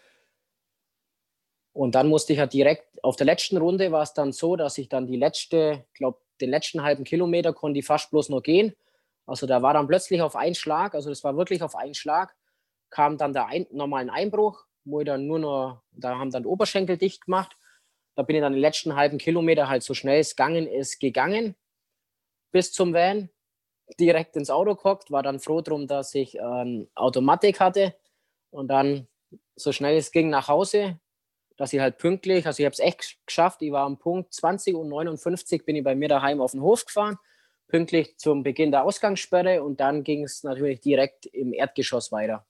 Und 1.74 1.96
dann 1.96 2.08
musste 2.08 2.34
ich 2.34 2.39
ja 2.39 2.48
direkt, 2.48 3.03
auf 3.03 3.15
der 3.15 3.25
letzten 3.25 3.58
Runde 3.58 3.91
war 3.91 4.03
es 4.03 4.13
dann 4.13 4.31
so, 4.31 4.55
dass 4.55 4.77
ich 4.77 4.89
dann 4.89 5.08
die 5.08 5.17
letzte, 5.17 5.86
ich 5.93 5.98
glaube, 5.98 6.19
den 6.41 6.50
letzten 6.50 6.84
halben 6.84 7.03
Kilometer 7.03 7.53
konnte 7.53 7.79
ich 7.79 7.86
fast 7.86 8.12
bloß 8.12 8.29
noch 8.29 8.41
gehen. 8.41 8.74
Also 9.29 9.48
da 9.48 9.62
war 9.62 9.74
dann 9.74 9.88
plötzlich 9.88 10.21
auf 10.21 10.36
einen 10.36 10.55
Schlag, 10.55 10.95
also 10.95 11.09
das 11.09 11.24
war 11.24 11.38
wirklich 11.38 11.62
auf 11.62 11.75
einen 11.75 11.93
Schlag, 11.93 12.36
kam 12.89 13.17
dann 13.17 13.33
der 13.33 13.48
ein, 13.48 13.67
normalen 13.71 14.09
Einbruch 14.09 14.65
wo 14.86 15.00
ich 15.00 15.05
dann 15.05 15.27
nur 15.27 15.39
noch, 15.39 15.81
da 15.91 16.17
haben 16.17 16.31
dann 16.31 16.45
Oberschenkel 16.45 16.98
dicht 16.98 17.25
gemacht. 17.25 17.55
Da 18.15 18.24
bin 18.24 18.36
ich 18.36 18.41
dann 18.41 18.53
den 18.53 18.62
letzten 18.62 18.95
halben 18.95 19.17
Kilometer 19.17 19.69
halt 19.69 19.83
so 19.83 19.93
schnell 19.93 20.19
es 20.19 20.36
gegangen 20.36 20.67
ist, 20.67 21.00
gegangen 21.00 21.55
bis 22.51 22.74
zum 22.74 22.93
Van, 22.93 23.29
direkt 24.00 24.36
ins 24.36 24.50
Auto 24.50 24.75
gehockt, 24.75 25.12
war 25.12 25.24
dann 25.24 25.39
froh 25.39 25.62
drum, 25.62 25.88
dass 25.88 26.15
ich 26.15 26.36
ähm, 26.36 26.89
Automatik 26.95 27.59
hatte 27.59 27.95
und 28.50 28.67
dann 28.67 29.07
so 29.55 29.71
schnell 29.71 29.98
es 29.98 30.12
ging 30.12 30.29
nach 30.29 30.48
Hause, 30.48 31.00
dass 31.57 31.74
ich 31.74 31.79
halt 31.79 31.98
pünktlich, 31.98 32.48
also 32.48 32.62
ich 32.62 32.65
habe 32.65 32.74
es 32.74 32.79
echt 32.79 33.19
geschafft, 33.25 33.62
ich 33.62 33.71
war 33.71 33.86
am 33.86 34.00
Punkt 34.00 34.33
20 34.33 34.75
und 34.75 34.89
59 34.89 35.63
bin 35.63 35.75
ich 35.75 35.83
bei 35.83 35.95
mir 35.95 36.07
daheim 36.07 36.41
auf 36.41 36.51
den 36.51 36.62
Hof 36.62 36.86
gefahren, 36.86 37.19
pünktlich 37.69 38.17
zum 38.17 38.43
Beginn 38.43 38.71
der 38.71 38.83
Ausgangssperre 38.83 39.63
und 39.63 39.79
dann 39.79 40.03
ging 40.03 40.23
es 40.23 40.43
natürlich 40.43 40.81
direkt 40.81 41.25
im 41.27 41.53
Erdgeschoss 41.53 42.11
weiter. 42.11 42.45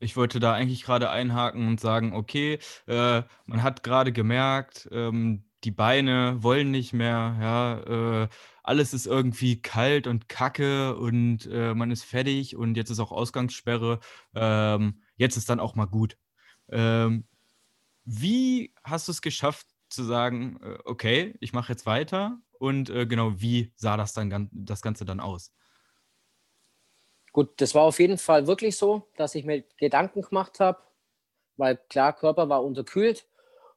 Ich 0.00 0.16
wollte 0.16 0.40
da 0.40 0.52
eigentlich 0.52 0.82
gerade 0.82 1.10
einhaken 1.10 1.68
und 1.68 1.80
sagen, 1.80 2.14
okay, 2.14 2.58
äh, 2.86 3.22
man 3.46 3.62
hat 3.62 3.84
gerade 3.84 4.12
gemerkt, 4.12 4.88
ähm, 4.90 5.44
die 5.64 5.70
Beine 5.70 6.36
wollen 6.42 6.70
nicht 6.70 6.92
mehr, 6.92 7.36
ja, 7.40 8.22
äh, 8.24 8.28
alles 8.62 8.94
ist 8.94 9.06
irgendwie 9.06 9.60
kalt 9.60 10.06
und 10.06 10.28
kacke 10.28 10.96
und 10.96 11.46
äh, 11.46 11.74
man 11.74 11.90
ist 11.90 12.04
fertig 12.04 12.56
und 12.56 12.76
jetzt 12.76 12.90
ist 12.90 13.00
auch 13.00 13.12
Ausgangssperre. 13.12 13.98
Ähm, 14.34 15.02
jetzt 15.16 15.36
ist 15.36 15.48
dann 15.48 15.60
auch 15.60 15.74
mal 15.74 15.86
gut. 15.86 16.16
Ähm, 16.70 17.26
wie 18.04 18.74
hast 18.84 19.08
du 19.08 19.12
es 19.12 19.22
geschafft 19.22 19.66
zu 19.88 20.04
sagen, 20.04 20.58
äh, 20.62 20.78
okay, 20.84 21.34
ich 21.40 21.52
mache 21.52 21.72
jetzt 21.72 21.86
weiter 21.86 22.38
und 22.58 22.90
äh, 22.90 23.06
genau, 23.06 23.40
wie 23.40 23.72
sah 23.76 23.96
das 23.96 24.12
dann 24.12 24.48
das 24.52 24.82
Ganze 24.82 25.04
dann 25.04 25.20
aus? 25.20 25.52
Gut, 27.32 27.60
das 27.60 27.74
war 27.74 27.82
auf 27.82 28.00
jeden 28.00 28.18
Fall 28.18 28.46
wirklich 28.46 28.76
so, 28.76 29.08
dass 29.16 29.34
ich 29.34 29.44
mir 29.44 29.62
Gedanken 29.76 30.22
gemacht 30.22 30.60
habe, 30.60 30.78
weil 31.56 31.76
klar, 31.88 32.12
Körper 32.12 32.48
war 32.48 32.64
unterkühlt. 32.64 33.28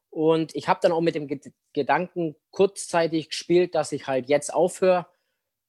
Und 0.09 0.55
ich 0.55 0.67
habe 0.67 0.79
dann 0.81 0.91
auch 0.91 1.01
mit 1.01 1.15
dem 1.15 1.27
Gedanken 1.73 2.35
kurzzeitig 2.51 3.29
gespielt, 3.29 3.75
dass 3.75 3.91
ich 3.91 4.07
halt 4.07 4.29
jetzt 4.29 4.53
aufhöre 4.53 5.05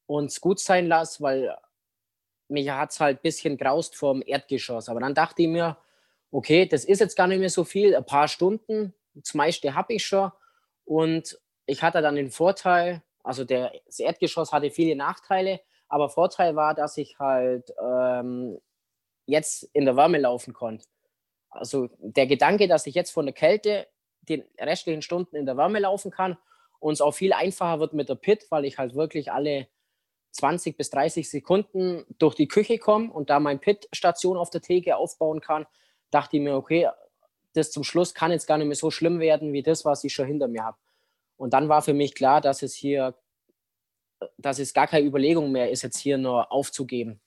und 0.07 0.27
es 0.27 0.41
gut 0.41 0.59
sein 0.59 0.87
lasse, 0.87 1.23
weil 1.23 1.57
mich 2.49 2.71
hat 2.71 2.91
es 2.91 3.01
halt 3.01 3.19
ein 3.19 3.23
bisschen 3.23 3.57
graust 3.57 3.97
vom 3.97 4.23
Erdgeschoss. 4.25 4.89
Aber 4.89 5.01
dann 5.01 5.15
dachte 5.15 5.43
ich 5.43 5.49
mir, 5.49 5.77
okay, 6.31 6.67
das 6.67 6.85
ist 6.85 7.01
jetzt 7.01 7.17
gar 7.17 7.27
nicht 7.27 7.39
mehr 7.41 7.51
so 7.51 7.65
viel, 7.65 7.95
ein 7.95 8.07
paar 8.07 8.29
Stunden, 8.29 8.95
das 9.15 9.35
meiste 9.35 9.75
habe 9.75 9.95
ich 9.95 10.05
schon. 10.05 10.31
Und 10.85 11.39
ich 11.67 11.83
hatte 11.83 12.03
dann 12.03 12.17
den 12.17 12.31
Vorteil, 12.31 13.03
also 13.23 13.45
der, 13.45 13.73
das 13.87 13.99
Erdgeschoss 13.99 14.53
hatte 14.53 14.71
viele 14.71 14.97
Nachteile, 14.97 15.61
aber 15.89 16.09
Vorteil 16.09 16.57
war, 16.57 16.75
dass 16.75 16.97
ich 16.97 17.19
halt 17.19 17.73
ähm, 17.81 18.59
jetzt 19.27 19.65
in 19.73 19.85
der 19.85 19.97
Wärme 19.97 20.19
laufen 20.19 20.53
konnte. 20.55 20.87
Also 21.51 21.89
der 21.99 22.27
Gedanke, 22.27 22.67
dass 22.67 22.87
ich 22.87 22.95
jetzt 22.95 23.11
von 23.11 23.27
der 23.27 23.35
Kälte 23.35 23.87
den 24.23 24.45
restlichen 24.59 25.03
Stunden 25.03 25.37
in 25.37 25.47
der 25.47 25.57
Wärme 25.57 25.81
laufen 25.81 26.11
kann 26.11 26.39
und 26.81 26.95
es 26.95 27.01
auch 27.01 27.13
viel 27.13 27.33
einfacher 27.33 27.81
wird 27.81 27.93
mit 27.93 28.09
der 28.09 28.15
Pit, 28.15 28.47
weil 28.51 28.65
ich 28.65 28.79
halt 28.79 28.95
wirklich 28.95 29.33
alle 29.33 29.69
20 30.33 30.77
bis 30.77 30.91
30 30.91 31.29
Sekunden 31.29 32.07
durch 32.19 32.35
die 32.35 32.49
Küche 32.49 32.79
komme 32.79 33.13
und 33.13 33.31
da 33.31 33.39
meine 33.39 33.59
Pit-Station 33.59 34.37
auf 34.37 34.51
der 34.51 34.63
Theke 34.63 34.97
aufbauen 34.97 35.41
kann, 35.41 35.67
dachte 36.11 36.37
ich 36.37 36.43
mir, 36.43 36.57
okay, 36.57 36.89
das 37.55 37.71
zum 37.71 37.85
Schluss 37.85 38.15
kann 38.15 38.31
jetzt 38.31 38.47
gar 38.47 38.59
nicht 38.59 38.67
mehr 38.67 38.77
so 38.77 38.91
schlimm 38.91 39.21
werden 39.21 39.53
wie 39.53 39.63
das, 39.63 39.85
was 39.85 40.05
ich 40.05 40.13
schon 40.13 40.27
hinter 40.27 40.49
mir 40.49 40.65
habe. 40.65 40.79
Und 41.37 41.53
dann 41.53 41.69
war 41.69 41.83
für 41.83 41.95
mich 41.95 42.15
klar, 42.15 42.41
dass 42.41 42.63
es 42.63 42.75
hier, 42.75 43.15
dass 44.39 44.59
es 44.59 44.73
gar 44.73 44.87
keine 44.87 45.07
Überlegung 45.07 45.53
mehr 45.53 45.71
ist, 45.71 45.83
jetzt 45.83 45.99
hier 45.99 46.19
nur 46.19 46.53
aufzugeben. 46.53 47.21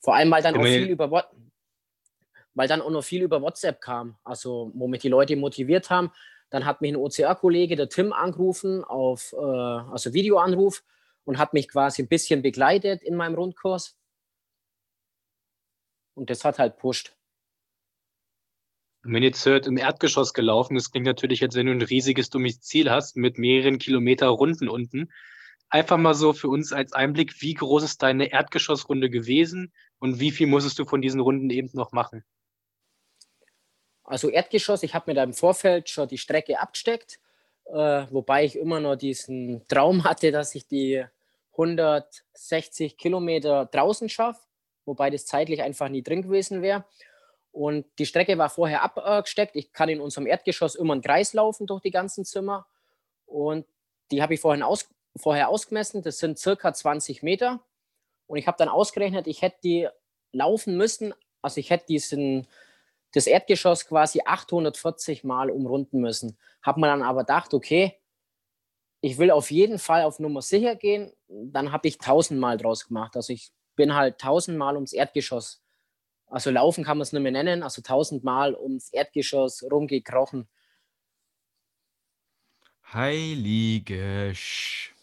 Vor 0.00 0.14
allem, 0.14 0.30
weil 0.30 0.42
dann 0.42 0.56
auch 0.56 0.64
viel 0.64 0.88
über 0.88 1.10
weil 2.54 2.68
dann 2.68 2.82
auch 2.82 2.90
noch 2.90 3.04
viel 3.04 3.22
über 3.22 3.40
WhatsApp 3.42 3.80
kam, 3.80 4.16
also 4.24 4.72
womit 4.74 5.02
die 5.02 5.08
Leute 5.08 5.36
motiviert 5.36 5.88
haben. 5.88 6.10
Dann 6.50 6.64
hat 6.64 6.80
mich 6.80 6.92
ein 6.92 6.96
OCR-Kollege, 6.96 7.76
der 7.76 7.88
Tim, 7.88 8.12
angerufen 8.12 8.82
auf 8.82 9.32
äh, 9.32 9.36
also 9.36 10.12
Videoanruf 10.12 10.82
und 11.24 11.38
hat 11.38 11.54
mich 11.54 11.68
quasi 11.68 12.02
ein 12.02 12.08
bisschen 12.08 12.42
begleitet 12.42 13.02
in 13.02 13.14
meinem 13.14 13.36
Rundkurs. 13.36 13.96
Und 16.14 16.28
das 16.28 16.44
hat 16.44 16.58
halt 16.58 16.76
pusht. 16.76 17.16
Wenn 19.02 19.22
jetzt 19.22 19.46
hört, 19.46 19.66
im 19.66 19.78
Erdgeschoss 19.78 20.34
gelaufen, 20.34 20.74
das 20.74 20.90
klingt 20.90 21.06
natürlich, 21.06 21.42
als 21.42 21.54
wenn 21.54 21.66
du 21.66 21.72
ein 21.72 21.82
riesiges 21.82 22.28
dummes 22.28 22.60
Ziel 22.60 22.90
hast 22.90 23.16
mit 23.16 23.38
mehreren 23.38 23.78
Kilometer 23.78 24.28
Runden 24.28 24.68
unten. 24.68 25.10
Einfach 25.70 25.96
mal 25.96 26.14
so 26.14 26.32
für 26.32 26.48
uns 26.48 26.72
als 26.72 26.92
Einblick, 26.92 27.40
wie 27.40 27.54
groß 27.54 27.82
ist 27.84 28.02
deine 28.02 28.30
Erdgeschossrunde 28.30 29.08
gewesen 29.08 29.72
und 30.00 30.20
wie 30.20 30.32
viel 30.32 30.48
musstest 30.48 30.78
du 30.78 30.84
von 30.84 31.00
diesen 31.00 31.20
Runden 31.20 31.48
eben 31.48 31.70
noch 31.72 31.92
machen? 31.92 32.24
Also 34.04 34.28
Erdgeschoss, 34.28 34.82
ich 34.82 34.94
habe 34.94 35.10
mir 35.10 35.14
da 35.14 35.22
im 35.22 35.32
Vorfeld 35.32 35.88
schon 35.88 36.08
die 36.08 36.18
Strecke 36.18 36.58
abgesteckt, 36.58 37.20
äh, 37.66 38.06
wobei 38.10 38.44
ich 38.44 38.56
immer 38.56 38.80
noch 38.80 38.96
diesen 38.96 39.66
Traum 39.68 40.04
hatte, 40.04 40.32
dass 40.32 40.54
ich 40.54 40.66
die 40.66 41.04
160 41.52 42.96
Kilometer 42.96 43.66
draußen 43.66 44.08
schaffe, 44.08 44.40
wobei 44.84 45.10
das 45.10 45.26
zeitlich 45.26 45.62
einfach 45.62 45.88
nie 45.88 46.02
drin 46.02 46.22
gewesen 46.22 46.60
wäre. 46.60 46.84
Und 47.52 47.86
die 47.98 48.06
Strecke 48.06 48.38
war 48.38 48.48
vorher 48.48 48.82
abgesteckt. 48.82 49.56
Ich 49.56 49.72
kann 49.72 49.88
in 49.88 50.00
unserem 50.00 50.26
Erdgeschoss 50.26 50.74
immer 50.74 50.92
einen 50.92 51.02
Kreis 51.02 51.32
laufen 51.32 51.66
durch 51.66 51.82
die 51.82 51.90
ganzen 51.90 52.24
Zimmer. 52.24 52.66
Und 53.26 53.66
die 54.10 54.22
habe 54.22 54.34
ich 54.34 54.40
vorhin 54.40 54.62
aus, 54.62 54.88
vorher 55.16 55.48
ausgemessen. 55.48 56.02
Das 56.02 56.18
sind 56.18 56.38
circa 56.38 56.72
20 56.72 57.22
Meter. 57.22 57.60
Und 58.26 58.38
ich 58.38 58.46
habe 58.46 58.56
dann 58.58 58.68
ausgerechnet, 58.68 59.26
ich 59.26 59.42
hätte 59.42 59.58
die 59.64 59.88
laufen 60.32 60.76
müssen. 60.76 61.12
Also 61.42 61.58
ich 61.58 61.70
hätte 61.70 61.86
diesen, 61.86 62.46
das 63.12 63.26
Erdgeschoss 63.26 63.86
quasi 63.86 64.20
840 64.24 65.24
Mal 65.24 65.50
umrunden 65.50 66.00
müssen. 66.00 66.38
Habe 66.62 66.80
mir 66.80 66.86
dann 66.86 67.02
aber 67.02 67.20
gedacht, 67.22 67.52
okay, 67.52 68.00
ich 69.00 69.18
will 69.18 69.30
auf 69.30 69.50
jeden 69.50 69.78
Fall 69.78 70.02
auf 70.04 70.20
Nummer 70.20 70.42
sicher 70.42 70.76
gehen. 70.76 71.12
Dann 71.26 71.72
habe 71.72 71.88
ich 71.88 71.94
1000 71.94 72.38
Mal 72.38 72.58
draus 72.58 72.86
gemacht. 72.86 73.16
Also 73.16 73.32
ich 73.32 73.50
bin 73.74 73.94
halt 73.94 74.14
1000 74.22 74.56
Mal 74.56 74.76
ums 74.76 74.92
Erdgeschoss 74.92 75.62
also 76.30 76.50
laufen 76.50 76.84
kann 76.84 76.98
man 76.98 77.02
es 77.02 77.12
nicht 77.12 77.22
mehr 77.22 77.32
nennen, 77.32 77.62
also 77.62 77.82
tausendmal 77.82 78.54
ums 78.54 78.90
Erdgeschoss 78.92 79.64
rumgekrochen. 79.70 80.48
Heilige 82.92 84.32
Sch. 84.34 84.94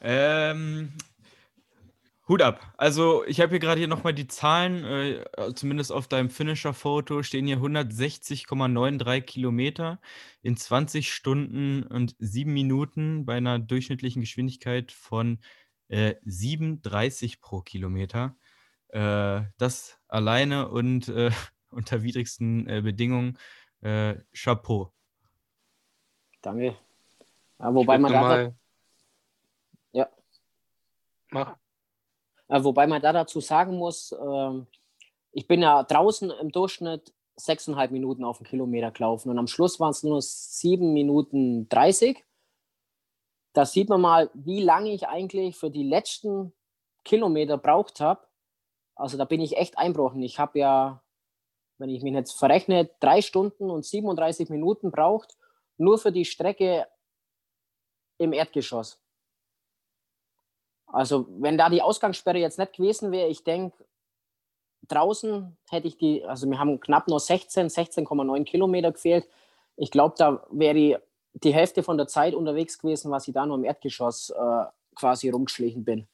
Ähm, 0.00 0.92
Hut 2.26 2.40
ab. 2.40 2.72
Also 2.78 3.24
ich 3.26 3.40
habe 3.40 3.50
hier 3.50 3.58
gerade 3.58 3.78
hier 3.78 3.88
nochmal 3.88 4.14
die 4.14 4.26
Zahlen, 4.26 4.84
äh, 4.84 5.54
zumindest 5.54 5.92
auf 5.92 6.08
deinem 6.08 6.30
Finisher-Foto 6.30 7.22
stehen 7.22 7.46
hier 7.46 7.58
160,93 7.58 9.20
Kilometer 9.20 10.00
in 10.42 10.56
20 10.56 11.12
Stunden 11.12 11.82
und 11.82 12.14
7 12.18 12.52
Minuten 12.52 13.26
bei 13.26 13.36
einer 13.36 13.58
durchschnittlichen 13.58 14.22
Geschwindigkeit 14.22 14.90
von 14.90 15.38
äh, 15.88 16.14
37 16.24 17.40
pro 17.40 17.60
Kilometer. 17.60 18.36
Äh, 18.94 19.42
das 19.58 19.98
alleine 20.06 20.68
und 20.68 21.08
äh, 21.08 21.32
unter 21.70 22.04
widrigsten 22.04 22.68
äh, 22.68 22.80
Bedingungen. 22.80 23.36
Äh, 23.80 24.14
Chapeau. 24.32 24.92
Danke. 26.40 26.76
Ja, 27.58 27.74
wobei 27.74 27.98
man 27.98 28.12
da. 28.12 28.20
Mal... 28.20 28.54
Ja. 29.92 30.08
Mach. 31.30 31.56
Ja, 32.48 32.62
wobei 32.62 32.86
man 32.86 33.02
da 33.02 33.12
dazu 33.12 33.40
sagen 33.40 33.76
muss, 33.76 34.12
ähm, 34.12 34.68
ich 35.32 35.48
bin 35.48 35.62
ja 35.62 35.82
draußen 35.82 36.30
im 36.30 36.52
Durchschnitt 36.52 37.12
sechseinhalb 37.34 37.90
Minuten 37.90 38.22
auf 38.22 38.38
den 38.38 38.46
Kilometer 38.46 38.92
gelaufen 38.92 39.28
und 39.28 39.38
am 39.38 39.48
Schluss 39.48 39.80
waren 39.80 39.90
es 39.90 40.04
nur 40.04 40.22
sieben 40.22 40.92
Minuten 40.92 41.68
30. 41.68 42.24
Da 43.54 43.66
sieht 43.66 43.88
man 43.88 44.00
mal, 44.00 44.30
wie 44.34 44.62
lange 44.62 44.90
ich 44.92 45.08
eigentlich 45.08 45.56
für 45.56 45.70
die 45.70 45.82
letzten 45.82 46.52
Kilometer 47.02 47.58
braucht 47.58 47.98
habe, 47.98 48.24
also 48.94 49.18
da 49.18 49.24
bin 49.24 49.40
ich 49.40 49.56
echt 49.56 49.78
einbrochen. 49.78 50.22
Ich 50.22 50.38
habe 50.38 50.58
ja, 50.58 51.02
wenn 51.78 51.90
ich 51.90 52.02
mich 52.02 52.14
jetzt 52.14 52.32
verrechne, 52.32 52.90
drei 53.00 53.22
Stunden 53.22 53.70
und 53.70 53.84
37 53.84 54.48
Minuten 54.50 54.90
braucht, 54.90 55.36
nur 55.76 55.98
für 55.98 56.12
die 56.12 56.24
Strecke 56.24 56.86
im 58.18 58.32
Erdgeschoss. 58.32 59.00
Also 60.86 61.26
wenn 61.40 61.58
da 61.58 61.68
die 61.68 61.82
Ausgangssperre 61.82 62.38
jetzt 62.38 62.58
nicht 62.58 62.74
gewesen 62.74 63.10
wäre, 63.10 63.28
ich 63.28 63.42
denke, 63.42 63.84
draußen 64.86 65.56
hätte 65.68 65.88
ich 65.88 65.96
die, 65.96 66.24
also 66.24 66.48
wir 66.48 66.58
haben 66.58 66.78
knapp 66.78 67.08
nur 67.08 67.18
16, 67.18 67.68
16,9 67.68 68.44
Kilometer 68.44 68.92
gefehlt. 68.92 69.28
Ich 69.76 69.90
glaube, 69.90 70.14
da 70.16 70.46
wäre 70.50 70.78
ich 70.78 70.96
die 71.32 71.52
Hälfte 71.52 71.82
von 71.82 71.96
der 71.96 72.06
Zeit 72.06 72.34
unterwegs 72.34 72.78
gewesen, 72.78 73.10
was 73.10 73.26
ich 73.26 73.34
da 73.34 73.44
nur 73.44 73.56
im 73.56 73.64
Erdgeschoss 73.64 74.30
äh, 74.30 74.64
quasi 74.94 75.30
rumgeschlichen 75.30 75.84
bin. 75.84 76.06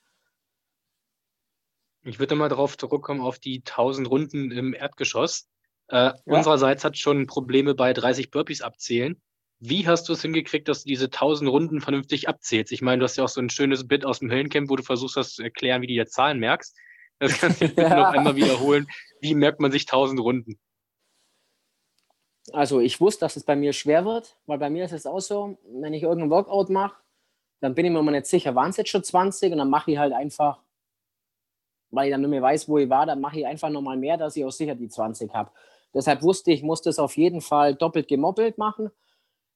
Ich 2.02 2.18
würde 2.18 2.34
mal 2.34 2.48
darauf 2.48 2.78
zurückkommen, 2.78 3.20
auf 3.20 3.38
die 3.38 3.58
1000 3.58 4.08
Runden 4.08 4.50
im 4.50 4.72
Erdgeschoss. 4.74 5.48
Äh, 5.88 5.96
ja. 5.96 6.14
Unsererseits 6.24 6.84
hat 6.84 6.96
schon 6.96 7.26
Probleme 7.26 7.74
bei 7.74 7.92
30 7.92 8.30
Burpees 8.30 8.62
abzählen. 8.62 9.20
Wie 9.58 9.86
hast 9.86 10.08
du 10.08 10.14
es 10.14 10.22
hingekriegt, 10.22 10.68
dass 10.68 10.84
du 10.84 10.88
diese 10.88 11.06
1000 11.06 11.50
Runden 11.50 11.80
vernünftig 11.82 12.28
abzählst? 12.28 12.72
Ich 12.72 12.80
meine, 12.80 13.00
du 13.00 13.04
hast 13.04 13.16
ja 13.16 13.24
auch 13.24 13.28
so 13.28 13.42
ein 13.42 13.50
schönes 13.50 13.86
Bit 13.86 14.06
aus 14.06 14.20
dem 14.20 14.30
Höllencamp, 14.30 14.70
wo 14.70 14.76
du 14.76 14.82
versuchst, 14.82 15.18
das 15.18 15.34
zu 15.34 15.42
erklären, 15.42 15.82
wie 15.82 15.86
du 15.86 16.02
die 16.02 16.06
Zahlen 16.06 16.38
merkst. 16.38 16.74
Das 17.18 17.38
kannst 17.38 17.60
du 17.60 17.68
bitte 17.68 17.82
ja. 17.82 17.96
noch 17.96 18.12
einmal 18.12 18.36
wiederholen. 18.36 18.86
Wie 19.20 19.34
merkt 19.34 19.60
man 19.60 19.70
sich 19.70 19.82
1000 19.82 20.20
Runden? 20.20 20.58
Also 22.52 22.80
ich 22.80 23.00
wusste, 23.00 23.20
dass 23.20 23.36
es 23.36 23.44
bei 23.44 23.54
mir 23.54 23.74
schwer 23.74 24.06
wird, 24.06 24.38
weil 24.46 24.58
bei 24.58 24.70
mir 24.70 24.86
ist 24.86 24.92
es 24.92 25.04
auch 25.04 25.20
so, 25.20 25.58
wenn 25.68 25.92
ich 25.92 26.04
irgendeinen 26.04 26.30
Workout 26.30 26.70
mache, 26.70 26.96
dann 27.60 27.74
bin 27.74 27.84
ich 27.84 27.92
mir 27.92 28.02
mal 28.02 28.12
nicht 28.12 28.26
sicher, 28.26 28.54
waren 28.54 28.70
es 28.70 28.78
jetzt 28.78 28.88
schon 28.88 29.04
20 29.04 29.52
und 29.52 29.58
dann 29.58 29.68
mache 29.68 29.90
ich 29.90 29.98
halt 29.98 30.14
einfach 30.14 30.62
weil 31.90 32.06
ich 32.06 32.12
dann 32.12 32.20
nicht 32.20 32.30
mehr 32.30 32.42
weiß, 32.42 32.68
wo 32.68 32.78
ich 32.78 32.88
war, 32.88 33.06
dann 33.06 33.20
mache 33.20 33.40
ich 33.40 33.46
einfach 33.46 33.70
nochmal 33.70 33.96
mehr, 33.96 34.16
dass 34.16 34.36
ich 34.36 34.44
auch 34.44 34.52
sicher 34.52 34.74
die 34.74 34.88
20 34.88 35.32
habe. 35.34 35.50
Deshalb 35.92 36.22
wusste 36.22 36.52
ich, 36.52 36.60
ich 36.60 36.64
muss 36.64 36.82
das 36.82 36.98
auf 36.98 37.16
jeden 37.16 37.40
Fall 37.40 37.74
doppelt 37.74 38.08
gemoppelt 38.08 38.58
machen. 38.58 38.90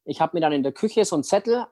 Ich 0.05 0.20
habe 0.20 0.37
mir 0.37 0.40
dann 0.40 0.53
in 0.53 0.62
der 0.62 0.73
Küche 0.73 1.05
so 1.05 1.16
einen 1.16 1.23
Zettel, 1.23 1.66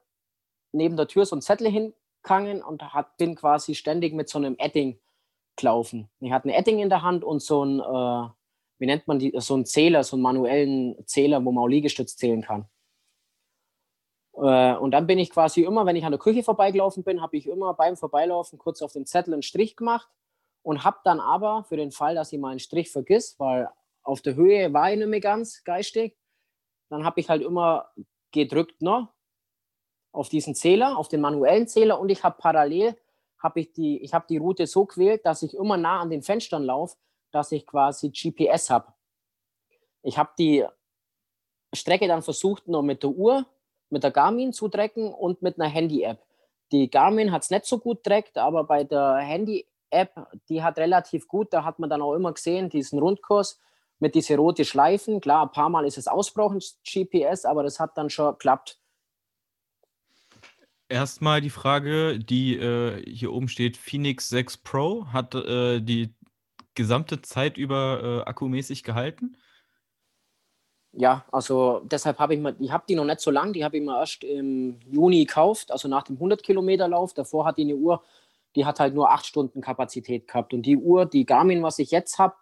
neben 0.72 0.96
der 0.96 1.09
Tür 1.09 1.27
so 1.27 1.35
einen 1.35 1.42
Zettel 1.42 1.68
hingehangen 1.68 2.62
und 2.62 2.83
hat, 2.94 3.16
bin 3.16 3.35
quasi 3.35 3.75
ständig 3.75 4.14
mit 4.14 4.29
so 4.29 4.38
einem 4.38 4.57
Edding 4.59 4.98
gelaufen. 5.57 6.09
Ich 6.20 6.33
hatte 6.33 6.48
ein 6.48 6.55
Edding 6.55 6.79
in 6.79 6.88
der 6.88 7.03
Hand 7.03 7.25
und 7.25 7.42
so 7.42 7.64
ein, 7.64 7.81
äh, 7.81 8.29
wie 8.79 8.87
nennt 8.87 9.07
man 9.07 9.18
die, 9.18 9.35
so 9.38 9.55
einen 9.55 9.66
Zähler, 9.66 10.05
so 10.05 10.16
einen 10.16 10.22
manuellen 10.22 10.96
Zähler, 11.07 11.44
wo 11.44 11.53
man 11.53 11.64
auch 11.64 11.68
Liegestütz 11.68 12.16
zählen 12.16 12.42
kann. 12.42 12.66
Äh, 14.35 14.77
und 14.77 14.92
dann 14.92 15.07
bin 15.07 15.18
ich 15.18 15.31
quasi 15.31 15.62
immer, 15.62 15.85
wenn 15.85 15.96
ich 15.96 16.05
an 16.05 16.12
der 16.12 16.20
Küche 16.20 16.42
vorbeigelaufen 16.42 17.03
bin, 17.03 17.20
habe 17.20 17.37
ich 17.37 17.46
immer 17.46 17.75
beim 17.75 17.96
Vorbeilaufen 17.96 18.59
kurz 18.59 18.81
auf 18.81 18.92
dem 18.92 19.05
Zettel 19.05 19.35
einen 19.35 19.42
Strich 19.42 19.77
gemacht 19.77 20.09
und 20.62 20.85
habe 20.85 20.98
dann 21.05 21.20
aber 21.20 21.64
für 21.64 21.77
den 21.77 21.90
Fall, 21.90 22.14
dass 22.14 22.33
ich 22.33 22.38
mal 22.38 22.51
einen 22.51 22.59
Strich 22.59 22.90
vergiss, 22.90 23.38
weil 23.38 23.68
auf 24.03 24.20
der 24.22 24.35
Höhe 24.35 24.72
war 24.72 24.90
ich 24.90 24.98
nicht 24.98 25.09
mehr 25.09 25.20
ganz 25.20 25.64
geistig, 25.64 26.16
dann 26.88 27.05
habe 27.05 27.20
ich 27.20 27.29
halt 27.29 27.42
immer 27.42 27.90
gedrückt 28.31 28.83
noch 28.83 29.09
auf 30.12 30.29
diesen 30.29 30.55
Zähler, 30.55 30.96
auf 30.98 31.09
den 31.09 31.20
manuellen 31.20 31.68
Zähler 31.68 31.98
und 31.98 32.11
ich 32.11 32.22
habe 32.22 32.37
parallel 32.38 32.96
habe 33.38 33.61
ich 33.61 33.72
die 33.72 34.03
ich 34.03 34.14
habe 34.14 34.27
die 34.29 34.37
Route 34.37 34.66
so 34.66 34.85
gewählt, 34.87 35.25
dass 35.25 35.42
ich 35.42 35.55
immer 35.55 35.77
nah 35.77 36.01
an 36.01 36.11
den 36.11 36.22
Fenstern 36.22 36.64
laufe, 36.64 36.96
dass 37.33 37.51
ich 37.51 37.66
quasi 37.66 38.11
GPS 38.11 38.70
habe. 38.70 38.92
Ich 40.03 40.18
habe 40.18 40.31
die 40.38 40.64
Strecke 41.75 42.07
dann 42.07 42.22
versucht 42.22 42.68
noch 42.68 42.83
mit 42.83 43.03
der 43.03 43.11
Uhr, 43.11 43.46
mit 43.88 44.03
der 44.03 44.11
Garmin 44.11 44.53
zu 44.53 44.68
trecken 44.68 45.12
und 45.12 45.42
mit 45.42 45.59
einer 45.59 45.68
Handy-App. 45.68 46.22
Die 46.70 46.90
Garmin 46.90 47.33
hat 47.33 47.42
es 47.42 47.51
nicht 47.51 47.66
so 47.66 47.79
gut 47.79 48.05
treckt, 48.05 48.37
aber 48.38 48.64
bei 48.64 48.85
der 48.85 49.16
Handy 49.16 49.66
App, 49.92 50.26
die 50.48 50.62
hat 50.62 50.78
relativ 50.78 51.28
gut, 51.28 51.52
da 51.52 51.64
hat 51.64 51.78
man 51.78 51.90
dann 51.90 52.02
auch 52.02 52.14
immer 52.14 52.33
gesehen, 52.33 52.70
diesen 52.70 52.98
Rundkurs 52.98 53.61
mit 53.98 54.14
diesen 54.14 54.37
roten 54.37 54.64
Schleifen. 54.64 55.20
Klar, 55.20 55.44
ein 55.44 55.52
paar 55.52 55.68
Mal 55.68 55.87
ist 55.87 55.98
es 55.98 56.09
ausgebrochen, 56.09 56.61
GPS, 56.85 57.44
aber 57.44 57.62
das 57.62 57.78
hat 57.78 57.96
dann 57.96 58.11
schon 58.11 58.33
geklappt. 58.33 58.78
Erstmal 60.88 61.40
die 61.40 61.50
Frage, 61.50 62.18
die 62.18 62.57
äh, 62.57 63.02
hier 63.11 63.33
oben 63.33 63.48
steht, 63.48 63.76
Phoenix 63.76 64.28
6 64.28 64.59
Pro, 64.59 65.07
hat 65.07 65.35
äh, 65.35 65.81
die 65.81 66.14
gesamte 66.74 67.22
Zeit 67.22 67.57
über 67.57 68.02
äh, 68.02 68.28
akkumäßig 68.28 68.83
gehalten? 68.83 69.37
Ja, 70.94 71.24
also 71.33 71.81
deshalb 71.85 72.18
habe 72.18 72.35
ich 72.35 72.40
mir, 72.40 72.55
ich 72.59 72.70
habe 72.70 72.85
die 72.87 72.94
noch 72.94 73.07
nicht 73.07 73.20
so 73.20 73.31
lang, 73.31 73.55
die 73.55 73.64
habe 73.64 73.78
ich 73.78 73.83
mir 73.83 73.98
erst 73.98 74.24
im 74.24 74.78
Juni 74.90 75.24
gekauft, 75.24 75.70
also 75.70 75.88
nach 75.88 76.02
dem 76.02 76.16
100 76.16 76.42
Kilometer 76.42 76.88
Lauf. 76.88 77.14
Davor 77.14 77.46
hat 77.46 77.57
die 77.57 77.62
eine 77.62 77.76
Uhr 77.76 78.02
die 78.57 78.67
hat 78.67 78.81
halt 78.81 78.95
nur 78.95 79.11
acht 79.11 79.27
Stunden 79.27 79.61
Kapazität 79.61 80.29
gehabt. 80.29 80.53
Und 80.55 80.62
die 80.62 80.77
Uhr, 80.77 81.07
die 81.07 81.27
Garmin, 81.27 81.62
was 81.62 81.79
ich 81.79 81.91
jetzt 81.91 82.19
habe, 82.19 82.35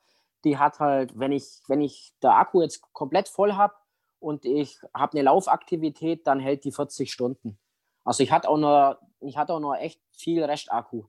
die 0.44 0.59
hat 0.59 0.81
halt, 0.81 1.18
wenn 1.18 1.33
ich, 1.33 1.61
wenn 1.68 1.81
ich 1.81 2.12
der 2.23 2.37
Akku 2.37 2.62
jetzt 2.62 2.83
komplett 2.92 3.29
voll 3.29 3.55
habe 3.55 3.75
und 4.18 4.44
ich 4.44 4.79
habe 4.94 5.12
eine 5.12 5.23
Laufaktivität, 5.23 6.27
dann 6.27 6.40
hält 6.40 6.64
die 6.64 6.73
40 6.73 7.12
Stunden. 7.12 7.59
Also 8.05 8.23
ich 8.23 8.33
hatte 8.33 8.49
auch 8.49 8.59
noch, 8.59 8.96
ich 9.20 9.37
hatte 9.37 9.53
auch 9.53 9.61
noch 9.61 9.75
echt 9.75 10.01
viel 10.12 10.42
Restakku 10.42 11.05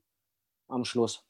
am 0.67 0.85
Schluss. 0.85 1.23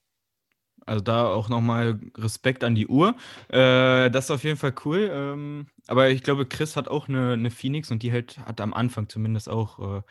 Also 0.85 1.01
da 1.03 1.27
auch 1.27 1.47
nochmal 1.47 1.99
Respekt 2.17 2.63
an 2.63 2.73
die 2.73 2.87
Uhr. 2.87 3.15
Äh, 3.49 4.09
das 4.09 4.25
ist 4.25 4.31
auf 4.31 4.43
jeden 4.43 4.57
Fall 4.57 4.73
cool. 4.85 5.09
Ähm, 5.11 5.67
aber 5.87 6.09
ich 6.09 6.23
glaube, 6.23 6.47
Chris 6.47 6.75
hat 6.75 6.87
auch 6.87 7.07
eine, 7.07 7.33
eine 7.33 7.51
Phoenix 7.51 7.91
und 7.91 8.01
die 8.01 8.11
hält, 8.11 8.39
hat 8.39 8.61
am 8.61 8.73
Anfang 8.73 9.07
zumindest 9.07 9.47
auch 9.47 9.97
äh, 9.97 10.01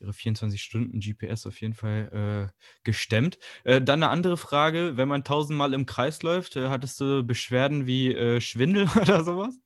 ihre 0.00 0.12
24 0.12 0.62
Stunden 0.62 1.00
GPS 1.00 1.46
auf 1.46 1.60
jeden 1.60 1.74
Fall 1.74 2.50
äh, 2.52 2.62
gestemmt. 2.84 3.38
Äh, 3.64 3.80
dann 3.80 4.02
eine 4.02 4.10
andere 4.10 4.36
Frage, 4.36 4.96
wenn 4.96 5.08
man 5.08 5.24
tausendmal 5.24 5.74
im 5.74 5.86
Kreis 5.86 6.22
läuft, 6.22 6.56
äh, 6.56 6.68
hattest 6.68 7.00
du 7.00 7.24
Beschwerden 7.24 7.86
wie 7.86 8.14
äh, 8.14 8.40
Schwindel 8.40 8.88
oder 9.00 9.24
sowas? 9.24 9.58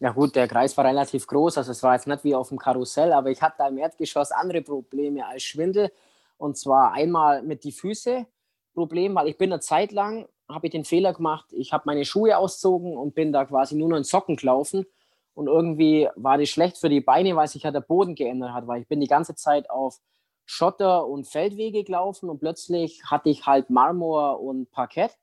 Ja 0.00 0.10
gut, 0.10 0.34
der 0.34 0.48
Kreis 0.48 0.76
war 0.76 0.84
relativ 0.84 1.28
groß, 1.28 1.58
also 1.58 1.70
es 1.70 1.82
war 1.84 1.94
jetzt 1.94 2.08
nicht 2.08 2.24
wie 2.24 2.34
auf 2.34 2.48
dem 2.48 2.58
Karussell, 2.58 3.12
aber 3.12 3.30
ich 3.30 3.40
hatte 3.40 3.56
da 3.58 3.68
im 3.68 3.78
Erdgeschoss 3.78 4.32
andere 4.32 4.60
Probleme 4.60 5.24
als 5.24 5.44
Schwindel. 5.44 5.92
Und 6.38 6.56
zwar 6.56 6.92
einmal 6.92 7.42
mit 7.42 7.62
die 7.62 7.70
Füße 7.70 8.26
Problem, 8.74 9.14
weil 9.14 9.28
ich 9.28 9.38
bin 9.38 9.52
eine 9.52 9.60
Zeit 9.60 9.92
lang, 9.92 10.28
habe 10.48 10.66
ich 10.66 10.72
den 10.72 10.84
Fehler 10.84 11.12
gemacht, 11.12 11.52
ich 11.52 11.72
habe 11.72 11.84
meine 11.86 12.04
Schuhe 12.04 12.36
auszogen 12.36 12.96
und 12.96 13.14
bin 13.14 13.32
da 13.32 13.44
quasi 13.44 13.76
nur 13.76 13.90
noch 13.90 13.96
in 13.96 14.02
Socken 14.02 14.34
gelaufen. 14.34 14.86
Und 15.34 15.46
irgendwie 15.46 16.08
war 16.14 16.38
das 16.38 16.48
schlecht 16.50 16.78
für 16.78 16.88
die 16.88 17.00
Beine, 17.00 17.36
weil 17.36 17.48
sich 17.48 17.62
ja 17.62 17.70
der 17.70 17.80
Boden 17.80 18.14
geändert 18.14 18.52
hat, 18.52 18.66
weil 18.66 18.82
ich 18.82 18.88
bin 18.88 19.00
die 19.00 19.06
ganze 19.06 19.34
Zeit 19.34 19.70
auf 19.70 19.98
Schotter 20.44 21.06
und 21.06 21.26
Feldwege 21.26 21.84
gelaufen 21.84 22.28
und 22.28 22.38
plötzlich 22.38 23.02
hatte 23.04 23.30
ich 23.30 23.46
halt 23.46 23.70
Marmor 23.70 24.40
und 24.40 24.70
Parkett. 24.70 25.16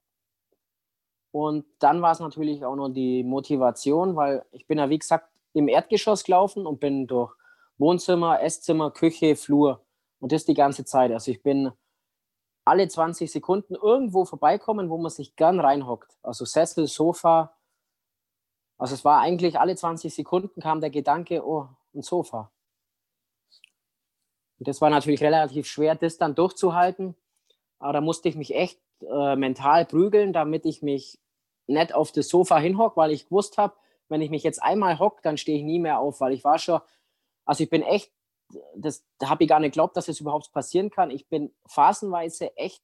Und 1.31 1.65
dann 1.79 2.01
war 2.01 2.11
es 2.11 2.19
natürlich 2.19 2.65
auch 2.65 2.75
noch 2.75 2.89
die 2.89 3.23
Motivation, 3.23 4.15
weil 4.15 4.43
ich 4.51 4.65
bin 4.65 4.79
ja 4.79 4.89
wie 4.89 4.97
gesagt 4.97 5.29
im 5.53 5.67
Erdgeschoss 5.67 6.23
gelaufen 6.23 6.65
und 6.65 6.79
bin 6.79 7.05
durch 7.05 7.33
Wohnzimmer, 7.77 8.41
Esszimmer, 8.41 8.91
Küche, 8.91 9.35
Flur 9.35 9.81
und 10.19 10.31
das 10.31 10.45
die 10.45 10.53
ganze 10.53 10.85
Zeit. 10.85 11.11
Also 11.11 11.31
ich 11.31 11.43
bin 11.43 11.71
alle 12.65 12.87
20 12.87 13.31
Sekunden 13.31 13.75
irgendwo 13.75 14.25
vorbeikommen, 14.25 14.89
wo 14.89 14.97
man 14.97 15.11
sich 15.11 15.35
gern 15.35 15.59
reinhockt. 15.59 16.17
Also 16.21 16.45
Sessel, 16.45 16.87
Sofa. 16.87 17.55
Also 18.79 18.95
es 18.95 19.05
war 19.05 19.21
eigentlich 19.21 19.59
alle 19.59 19.75
20 19.75 20.13
Sekunden 20.13 20.61
kam 20.61 20.81
der 20.81 20.89
Gedanke, 20.89 21.45
oh, 21.45 21.67
ein 21.93 22.01
Sofa. 22.01 22.51
Und 24.57 24.67
das 24.67 24.81
war 24.81 24.89
natürlich 24.89 25.21
relativ 25.21 25.67
schwer, 25.67 25.95
das 25.95 26.17
dann 26.17 26.33
durchzuhalten. 26.33 27.15
Aber 27.77 27.93
da 27.93 28.01
musste 28.01 28.29
ich 28.29 28.35
mich 28.35 28.55
echt 28.55 28.79
äh, 29.01 29.35
mental 29.35 29.85
prügeln, 29.85 30.33
damit 30.33 30.65
ich 30.65 30.81
mich 30.81 31.19
nicht 31.67 31.93
auf 31.93 32.11
das 32.11 32.29
Sofa 32.29 32.57
hinhocke, 32.57 32.97
weil 32.97 33.11
ich 33.11 33.25
gewusst 33.25 33.57
habe, 33.57 33.75
wenn 34.07 34.21
ich 34.21 34.31
mich 34.31 34.43
jetzt 34.43 34.63
einmal 34.63 34.97
hocke, 34.97 35.19
dann 35.21 35.37
stehe 35.37 35.57
ich 35.57 35.63
nie 35.63 35.79
mehr 35.79 35.99
auf, 35.99 36.19
weil 36.19 36.33
ich 36.33 36.43
war 36.43 36.57
schon, 36.57 36.81
also 37.45 37.63
ich 37.63 37.69
bin 37.69 37.83
echt 37.83 38.11
das 38.75 39.05
da 39.19 39.29
habe 39.29 39.43
ich 39.43 39.49
gar 39.49 39.59
nicht 39.59 39.73
geglaubt, 39.73 39.95
dass 39.95 40.07
das 40.07 40.19
überhaupt 40.19 40.51
passieren 40.51 40.89
kann. 40.89 41.11
Ich 41.11 41.27
bin 41.27 41.53
phasenweise 41.67 42.57
echt 42.57 42.81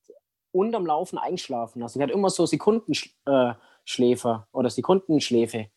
unterm 0.52 0.86
Laufen 0.86 1.18
eingeschlafen. 1.18 1.82
Also 1.82 2.00
ich 2.00 2.04
hatte 2.04 2.14
immer 2.14 2.30
so 2.30 2.46
Sekundenschläfer 2.46 4.48
äh, 4.54 4.58
oder 4.58 4.70
Sekundenschläfe. 4.70 5.72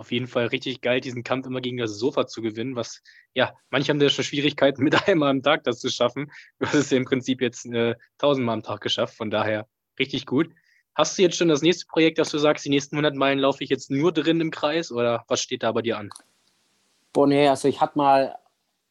Auf 0.00 0.12
jeden 0.12 0.28
Fall 0.28 0.46
richtig 0.46 0.80
geil, 0.80 1.02
diesen 1.02 1.24
Kampf 1.24 1.46
immer 1.46 1.60
gegen 1.60 1.76
das 1.76 1.98
Sofa 1.98 2.26
zu 2.26 2.40
gewinnen, 2.40 2.74
was, 2.74 3.02
ja, 3.34 3.52
manche 3.68 3.90
haben 3.90 4.00
ja 4.00 4.08
schon 4.08 4.24
Schwierigkeiten, 4.24 4.82
mit 4.84 5.06
einmal 5.06 5.28
am 5.28 5.42
Tag 5.42 5.62
das 5.64 5.78
zu 5.78 5.90
schaffen. 5.90 6.32
Du 6.58 6.64
hast 6.64 6.72
es 6.72 6.90
ja 6.90 6.96
im 6.96 7.04
Prinzip 7.04 7.42
jetzt 7.42 7.66
äh, 7.66 7.96
tausendmal 8.16 8.54
am 8.54 8.62
Tag 8.62 8.80
geschafft, 8.80 9.14
von 9.14 9.30
daher 9.30 9.68
richtig 9.98 10.24
gut. 10.24 10.48
Hast 10.94 11.18
du 11.18 11.22
jetzt 11.22 11.36
schon 11.36 11.48
das 11.48 11.60
nächste 11.60 11.84
Projekt, 11.84 12.18
dass 12.18 12.30
du 12.30 12.38
sagst, 12.38 12.64
die 12.64 12.70
nächsten 12.70 12.96
100 12.96 13.14
Meilen 13.14 13.40
laufe 13.40 13.62
ich 13.62 13.68
jetzt 13.68 13.90
nur 13.90 14.10
drin 14.10 14.40
im 14.40 14.50
Kreis 14.50 14.90
oder 14.90 15.22
was 15.28 15.42
steht 15.42 15.62
da 15.62 15.70
bei 15.72 15.82
dir 15.82 15.98
an? 15.98 16.08
Boah, 17.12 17.26
nee, 17.26 17.46
also 17.46 17.68
ich 17.68 17.82
hatte 17.82 17.98
mal, 17.98 18.38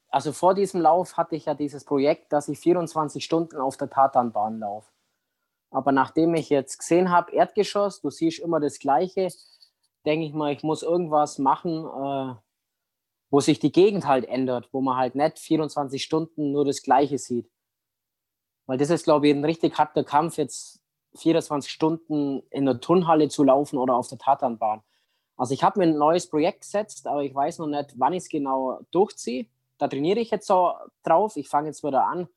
also 0.10 0.32
vor 0.32 0.54
diesem 0.54 0.80
Lauf 0.80 1.17
hatte 1.17 1.36
ich 1.36 1.45
ja 1.45 1.56
dieses 1.56 1.86
Projekt, 1.86 2.32
dass 2.32 2.50
ich 2.50 2.60
24 2.60 3.26
Stunden 3.26 3.58
auf 3.58 3.78
der 3.78 3.89
Tatanbahn 3.89 4.60
laufe. 4.60 4.91
Aber 5.72 5.91
nachdem 5.91 6.36
ich 6.36 6.52
jetzt 6.52 6.78
gesehen 6.78 7.10
habe, 7.10 7.32
Erdgeschoss, 7.32 8.00
du 8.00 8.12
siehst 8.12 8.38
immer 8.38 8.60
das 8.60 8.78
Gleiche, 8.78 9.30
denke 10.05 10.25
ich 10.25 10.33
mal, 10.33 10.51
ich 10.53 10.63
muss 10.63 10.83
irgendwas 10.83 11.38
machen, 11.39 11.85
äh, 11.85 12.35
wo 13.29 13.39
sich 13.39 13.59
die 13.59 13.71
Gegend 13.71 14.07
halt 14.07 14.25
ändert, 14.25 14.69
wo 14.71 14.81
man 14.81 14.97
halt 14.97 15.15
nicht 15.15 15.39
24 15.39 16.03
Stunden 16.03 16.51
nur 16.51 16.65
das 16.65 16.81
Gleiche 16.81 17.17
sieht. 17.17 17.49
Weil 18.65 18.77
das 18.77 18.89
ist, 18.89 19.03
glaube 19.03 19.27
ich, 19.27 19.35
ein 19.35 19.45
richtig 19.45 19.77
harter 19.77 20.03
Kampf, 20.03 20.38
jetzt 20.38 20.81
24 21.15 21.71
Stunden 21.71 22.43
in 22.49 22.65
der 22.65 22.79
Turnhalle 22.79 23.29
zu 23.29 23.43
laufen 23.43 23.77
oder 23.77 23.95
auf 23.95 24.07
der 24.07 24.17
Tatanbahn. 24.17 24.81
Also 25.38 25.53
ich 25.53 25.63
habe 25.63 25.79
mir 25.79 25.85
ein 25.85 25.97
neues 25.97 26.29
Projekt 26.29 26.62
gesetzt, 26.62 27.07
aber 27.07 27.23
ich 27.23 27.33
weiß 27.33 27.59
noch 27.59 27.67
nicht, 27.67 27.93
wann 27.97 28.13
ich 28.13 28.23
es 28.23 28.29
genau 28.29 28.81
durchziehe. 28.91 29.47
Da 29.77 29.88
trainiere 29.88 30.19
ich 30.19 30.31
jetzt 30.31 30.47
so 30.47 30.73
drauf. 31.03 31.38
Ich 31.38 31.47
fange 31.47 31.67
jetzt 31.67 31.83
wieder 31.83 32.05
an, 32.05 32.27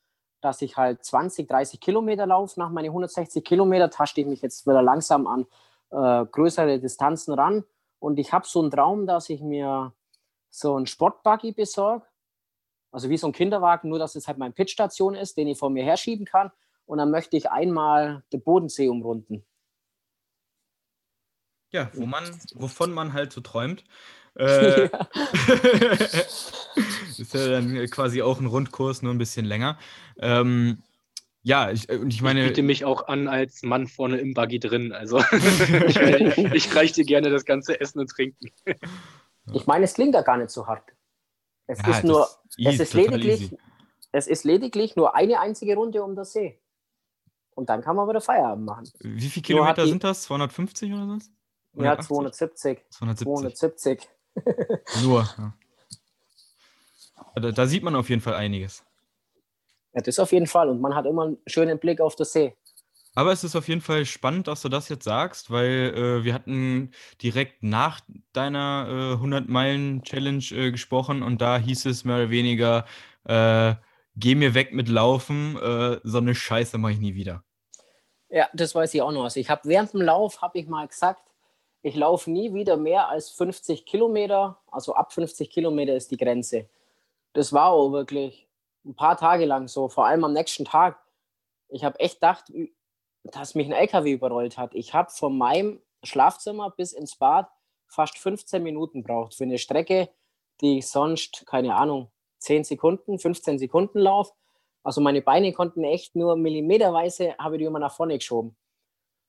dass 0.41 0.63
ich 0.63 0.77
halt 0.77 1.05
20, 1.05 1.49
30 1.49 1.81
Kilometer 1.81 2.27
laufe. 2.27 2.59
Nach 2.61 2.71
meinen 2.71 2.87
160 2.87 3.45
Kilometer 3.45 3.91
tasche 3.91 4.21
ich 4.21 4.27
mich 4.27 4.41
jetzt 4.41 4.67
wieder 4.67 4.83
langsam 4.83 5.27
an 5.27 5.47
äh, 5.93 6.27
größere 6.27 6.81
Distanzen 6.81 7.35
ran. 7.35 7.65
Und 7.99 8.19
ich 8.19 8.33
habe 8.33 8.47
so 8.47 8.61
einen 8.61 8.71
Traum, 8.71 9.07
dass 9.07 9.29
ich 9.29 9.41
mir 9.41 9.93
so 10.51 10.77
einen 10.77 10.87
Sportbuggy 10.87 11.53
besorge. 11.53 12.07
Also 12.91 13.09
wie 13.09 13.17
so 13.17 13.27
ein 13.27 13.33
Kinderwagen, 13.33 13.89
nur 13.89 13.99
dass 13.99 14.17
es 14.17 14.29
halt 14.29 14.39
meine 14.39 14.53
Pitstation 14.53 15.15
ist, 15.15 15.37
den 15.37 15.49
ich 15.49 15.59
vor 15.59 15.71
mir 15.71 15.85
herschieben 15.85 16.27
kann. 16.27 16.51
Und 16.85 16.99
dann 16.99 17.11
möchte 17.11 17.37
ich 17.37 17.51
einmal 17.51 18.23
den 18.33 18.43
Bodensee 18.43 18.89
umrunden. 18.89 19.45
Ja, 21.71 21.91
wo 21.95 22.05
man, 22.05 22.25
wovon 22.55 22.93
man 22.93 23.13
halt 23.13 23.33
so 23.33 23.41
träumt. 23.41 23.85
Äh, 24.35 24.85
ja. 24.85 24.89
ist 27.19 27.35
ja 27.35 27.49
dann 27.49 27.87
quasi 27.91 28.23
auch 28.23 28.41
ein 28.41 28.47
Rundkurs, 28.47 29.03
nur 29.03 29.13
ein 29.13 29.19
bisschen 29.19 29.45
länger. 29.45 29.79
Ähm, 30.19 30.83
ja, 31.43 31.71
ich, 31.71 31.89
äh, 31.89 31.97
und 31.97 32.13
ich 32.13 32.23
meine. 32.23 32.43
Ich 32.43 32.49
biete 32.49 32.63
mich 32.63 32.85
auch 32.85 33.09
an 33.09 33.29
als 33.29 33.63
Mann 33.63 33.87
vorne 33.87 34.19
im 34.19 34.35
Buggy 34.35 34.61
drin. 34.61 34.93
Also 34.93 35.19
ich, 35.89 35.97
ich 35.99 36.75
reiche 36.75 36.95
dir 36.95 37.05
gerne 37.05 37.31
das 37.31 37.45
ganze 37.45 37.81
Essen 37.81 37.99
und 38.01 38.09
Trinken. 38.09 38.51
Ich 39.53 39.67
meine, 39.67 39.85
es 39.85 39.95
klingt 39.95 40.15
ja 40.15 40.23
gar 40.23 40.37
nicht 40.37 40.51
so 40.51 40.67
hart. 40.67 40.85
Es 41.67 41.81
ja, 41.81 41.91
ist 41.91 42.05
nur, 42.05 42.29
ist 42.57 42.75
es 42.75 42.81
ist 42.81 42.95
lediglich, 42.95 43.57
es 44.13 44.27
ist 44.27 44.45
lediglich 44.45 44.95
nur 44.95 45.15
eine 45.15 45.41
einzige 45.41 45.75
Runde 45.75 46.03
um 46.03 46.15
das 46.15 46.33
See. 46.33 46.61
Und 47.55 47.69
dann 47.69 47.83
kann 47.83 47.97
man 47.97 48.09
wieder 48.09 48.21
Feierabend 48.21 48.65
machen. 48.65 48.91
Wie 49.01 49.29
viele 49.29 49.43
Kilometer 49.43 49.87
sind 49.87 50.05
das? 50.05 50.23
250 50.23 50.93
oder 50.93 51.09
was? 51.09 51.31
Ja, 51.75 51.99
270. 51.99 52.85
270. 52.91 53.25
270. 53.25 54.09
Nur. 55.03 55.29
Ja. 57.35 57.41
Da, 57.41 57.51
da, 57.51 57.67
sieht 57.67 57.83
man 57.83 57.97
auf 57.97 58.11
jeden 58.11 58.21
Fall 58.21 58.35
einiges. 58.35 58.85
Ja, 59.95 60.01
das 60.01 60.19
auf 60.19 60.33
jeden 60.33 60.47
Fall. 60.47 60.69
Und 60.69 60.81
man 60.81 60.95
hat 60.95 61.07
immer 61.07 61.25
einen 61.25 61.39
schönen 61.47 61.79
Blick 61.79 62.01
auf 62.01 62.17
das 62.17 62.33
See. 62.33 62.55
Aber 63.15 63.31
es 63.31 63.45
ist 63.45 63.57
auf 63.57 63.69
jeden 63.69 63.83
Fall 63.83 64.07
spannend, 64.07 64.49
dass 64.49 64.63
du 64.63 64.71
das 64.71 64.89
jetzt 64.89 65.05
sagst, 65.05 65.51
weil 65.51 65.93
äh, 65.95 66.25
wir 66.25 66.33
hatten 66.33 66.93
direkt 67.21 67.63
nach 67.63 68.01
deiner 68.33 68.87
äh, 68.89 69.23
100-Meilen-Challenge 69.23 70.45
äh, 70.53 70.71
gesprochen 70.71 71.23
und 71.23 71.43
da 71.43 71.59
hieß 71.59 71.85
es 71.87 72.05
mehr 72.05 72.17
oder 72.17 72.31
weniger, 72.31 72.87
äh, 73.25 73.75
geh 74.17 74.35
mir 74.35 74.55
weg 74.55 74.73
mit 74.73 74.89
Laufen, 74.89 75.59
äh, 75.59 76.01
so 76.05 76.19
eine 76.19 76.35
Scheiße 76.35 76.79
mache 76.79 76.93
ich 76.93 77.01
nie 77.01 77.15
wieder. 77.15 77.45
Ja, 78.31 78.49
das 78.55 78.75
weiß 78.75 78.95
ich 78.95 79.03
auch 79.03 79.13
noch. 79.13 79.25
Also 79.25 79.41
ich 79.41 79.51
habe 79.51 79.69
während 79.69 79.93
dem 79.93 80.01
Lauf, 80.01 80.41
habe 80.41 80.59
ich 80.59 80.67
mal 80.67 80.89
gesagt, 80.89 81.21
ich 81.83 81.95
laufe 81.95 82.31
nie 82.31 82.55
wieder 82.55 82.79
mehr 82.79 83.09
als 83.09 83.29
50 83.29 83.85
Kilometer. 83.85 84.59
Also 84.71 84.95
ab 84.95 85.13
50 85.13 85.51
Kilometer 85.51 85.95
ist 85.95 86.11
die 86.11 86.17
Grenze. 86.17 86.71
Das 87.35 87.53
war 87.53 87.73
auch 87.73 87.93
wirklich 87.93 88.49
ein 88.85 88.95
paar 88.95 89.17
Tage 89.17 89.45
lang 89.45 89.69
so, 89.69 89.89
vor 89.89 90.07
allem 90.07 90.25
am 90.25 90.33
nächsten 90.33 90.65
Tag. 90.65 90.99
Ich 91.69 91.85
habe 91.85 91.99
echt 92.01 92.17
gedacht, 92.17 92.53
dass 93.25 93.55
mich 93.55 93.67
ein 93.67 93.73
LKW 93.73 94.13
überrollt 94.13 94.59
hat. 94.59 94.75
Ich 94.75 94.95
habe 94.95 95.11
von 95.11 95.37
meinem 95.37 95.81
Schlafzimmer 96.03 96.71
bis 96.71 96.93
ins 96.93 97.17
Bad 97.17 97.49
fast 97.87 98.19
15 98.19 98.63
Minuten 98.63 99.03
braucht 99.03 99.35
für 99.35 99.45
eine 99.45 99.59
Strecke, 99.59 100.09
die 100.61 100.79
ich 100.79 100.89
sonst, 100.89 101.45
keine 101.47 101.77
Ahnung, 101.77 102.11
10 102.39 102.65
Sekunden, 102.65 103.19
15 103.19 103.59
Sekunden 103.59 103.99
laufe. 103.99 104.33
Also 104.83 105.01
meine 105.01 105.23
Beine 105.23 105.53
konnten 105.53 105.85
echt 105.85 106.17
nur 106.17 106.37
millimeterweise, 106.37 107.37
habe 107.39 107.57
ich 107.57 107.61
die 107.61 107.67
immer 107.67 107.79
nach 107.79 107.95
vorne 107.95 108.19
geschoben. 108.19 108.57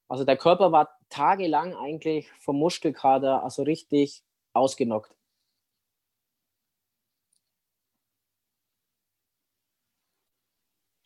Also 0.08 0.26
der 0.26 0.38
Körper 0.38 0.72
war 0.72 0.98
tagelang 1.10 1.76
eigentlich 1.76 2.32
vom 2.40 2.58
Muskelkater 2.58 3.44
also 3.44 3.64
richtig 3.64 4.24
ausgenockt. 4.54 5.16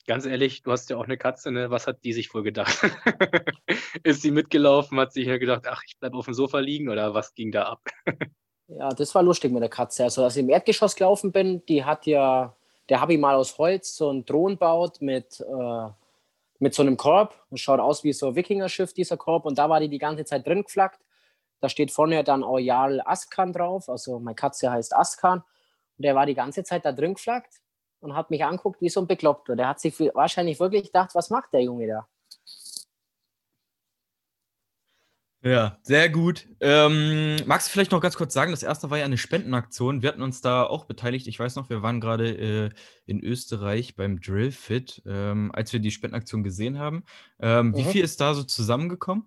Ganz 0.07 0.25
ehrlich, 0.25 0.63
du 0.63 0.71
hast 0.71 0.89
ja 0.89 0.95
auch 0.95 1.03
eine 1.03 1.17
Katze, 1.17 1.51
ne? 1.51 1.69
Was 1.69 1.85
hat 1.85 2.05
die 2.05 2.13
sich 2.13 2.33
wohl 2.33 2.41
gedacht? 2.41 2.79
Ist 4.03 4.21
sie 4.21 4.31
mitgelaufen, 4.31 4.97
hat 4.99 5.11
sich 5.11 5.27
ja 5.27 5.37
gedacht, 5.37 5.65
ach, 5.67 5.81
ich 5.85 5.99
bleibe 5.99 6.17
auf 6.17 6.25
dem 6.25 6.33
Sofa 6.33 6.59
liegen 6.59 6.87
oder 6.87 7.13
was 7.13 7.35
ging 7.35 7.51
da 7.51 7.63
ab? 7.63 7.81
ja, 8.69 8.87
das 8.87 9.13
war 9.13 9.21
lustig 9.21 9.51
mit 9.51 9.61
der 9.61 9.69
Katze. 9.69 10.05
Also, 10.05 10.23
als 10.23 10.37
ich 10.37 10.43
im 10.43 10.49
Erdgeschoss 10.49 10.95
gelaufen 10.95 11.33
bin, 11.33 11.65
die 11.65 11.83
hat 11.83 12.05
ja, 12.05 12.55
der 12.87 13.01
habe 13.01 13.13
ich 13.13 13.19
mal 13.19 13.35
aus 13.35 13.57
Holz 13.57 13.97
so 13.97 14.09
einen 14.09 14.25
Thron 14.25 14.57
baut 14.57 15.01
mit 15.01 15.41
äh, 15.41 15.89
mit 16.59 16.73
so 16.73 16.83
einem 16.83 16.95
Korb. 16.95 17.35
Das 17.51 17.59
schaut 17.59 17.81
aus 17.81 18.05
wie 18.05 18.13
so 18.13 18.29
ein 18.29 18.35
Wikingerschiff, 18.35 18.93
dieser 18.93 19.17
Korb. 19.17 19.45
Und 19.45 19.57
da 19.57 19.69
war 19.69 19.81
die 19.81 19.89
die 19.89 19.99
ganze 19.99 20.23
Zeit 20.23 20.47
drin 20.47 20.63
geflackt. 20.63 21.01
Da 21.59 21.67
steht 21.67 21.91
vorne 21.91 22.23
dann 22.23 22.45
Jarl 22.59 23.01
Askan 23.01 23.51
drauf. 23.51 23.89
Also 23.89 24.19
meine 24.19 24.35
Katze 24.35 24.71
heißt 24.71 24.95
Askan. 24.95 25.39
Und 25.39 26.03
der 26.05 26.15
war 26.15 26.25
die 26.25 26.33
ganze 26.33 26.63
Zeit 26.63 26.85
da 26.85 26.93
drin 26.93 27.15
geflaggt 27.15 27.59
und 27.99 28.15
hat 28.15 28.29
mich 28.29 28.43
anguckt 28.43 28.81
wie 28.81 28.89
so 28.89 29.01
ein 29.01 29.07
Bekloppter. 29.07 29.55
Der 29.55 29.69
hat 29.69 29.79
sich 29.79 29.99
wahrscheinlich 29.99 30.59
wirklich 30.59 30.83
gedacht, 30.85 31.11
was 31.13 31.29
macht 31.29 31.53
der 31.53 31.63
Junge 31.63 31.87
da? 31.87 32.07
Ja, 35.43 35.77
sehr 35.83 36.09
gut. 36.09 36.47
Ähm, 36.59 37.37
magst 37.45 37.67
du 37.67 37.71
vielleicht 37.71 37.91
noch 37.91 38.01
ganz 38.01 38.17
kurz 38.17 38.33
sagen, 38.33 38.51
das 38.51 38.63
erste 38.63 38.89
war 38.89 38.97
ja 38.97 39.05
eine 39.05 39.17
Spendenaktion. 39.17 40.01
Wir 40.01 40.09
hatten 40.09 40.23
uns 40.23 40.41
da 40.41 40.63
auch 40.63 40.85
beteiligt. 40.85 41.27
Ich 41.27 41.39
weiß 41.39 41.55
noch, 41.55 41.69
wir 41.69 41.81
waren 41.83 42.01
gerade 42.01 42.31
äh, 42.31 42.69
in 43.05 43.23
Österreich 43.23 43.95
beim 43.95 44.19
Drillfit, 44.19 45.03
ähm, 45.05 45.51
als 45.53 45.71
wir 45.71 45.79
die 45.79 45.91
Spendenaktion 45.91 46.43
gesehen 46.43 46.79
haben. 46.79 47.03
Ähm, 47.39 47.67
mhm. 47.67 47.77
Wie 47.77 47.83
viel 47.83 48.03
ist 48.03 48.19
da 48.19 48.33
so 48.33 48.43
zusammengekommen? 48.43 49.25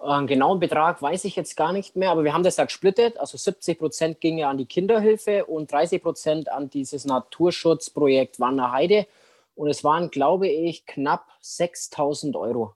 Einen 0.00 0.26
genauen 0.26 0.60
Betrag 0.60 1.02
weiß 1.02 1.24
ich 1.26 1.36
jetzt 1.36 1.56
gar 1.56 1.72
nicht 1.72 1.94
mehr, 1.94 2.10
aber 2.10 2.24
wir 2.24 2.32
haben 2.32 2.42
das 2.42 2.56
ja 2.56 2.64
gesplittet. 2.64 3.18
Also 3.18 3.36
70 3.36 3.78
Prozent 3.78 4.20
ging 4.20 4.38
ja 4.38 4.48
an 4.48 4.56
die 4.56 4.64
Kinderhilfe 4.64 5.44
und 5.44 5.70
30 5.70 6.02
Prozent 6.02 6.50
an 6.50 6.70
dieses 6.70 7.04
Naturschutzprojekt 7.04 8.40
Wanner 8.40 8.72
Heide. 8.72 9.06
Und 9.54 9.68
es 9.68 9.84
waren, 9.84 10.10
glaube 10.10 10.48
ich, 10.48 10.86
knapp 10.86 11.26
6000 11.40 12.34
Euro. 12.34 12.74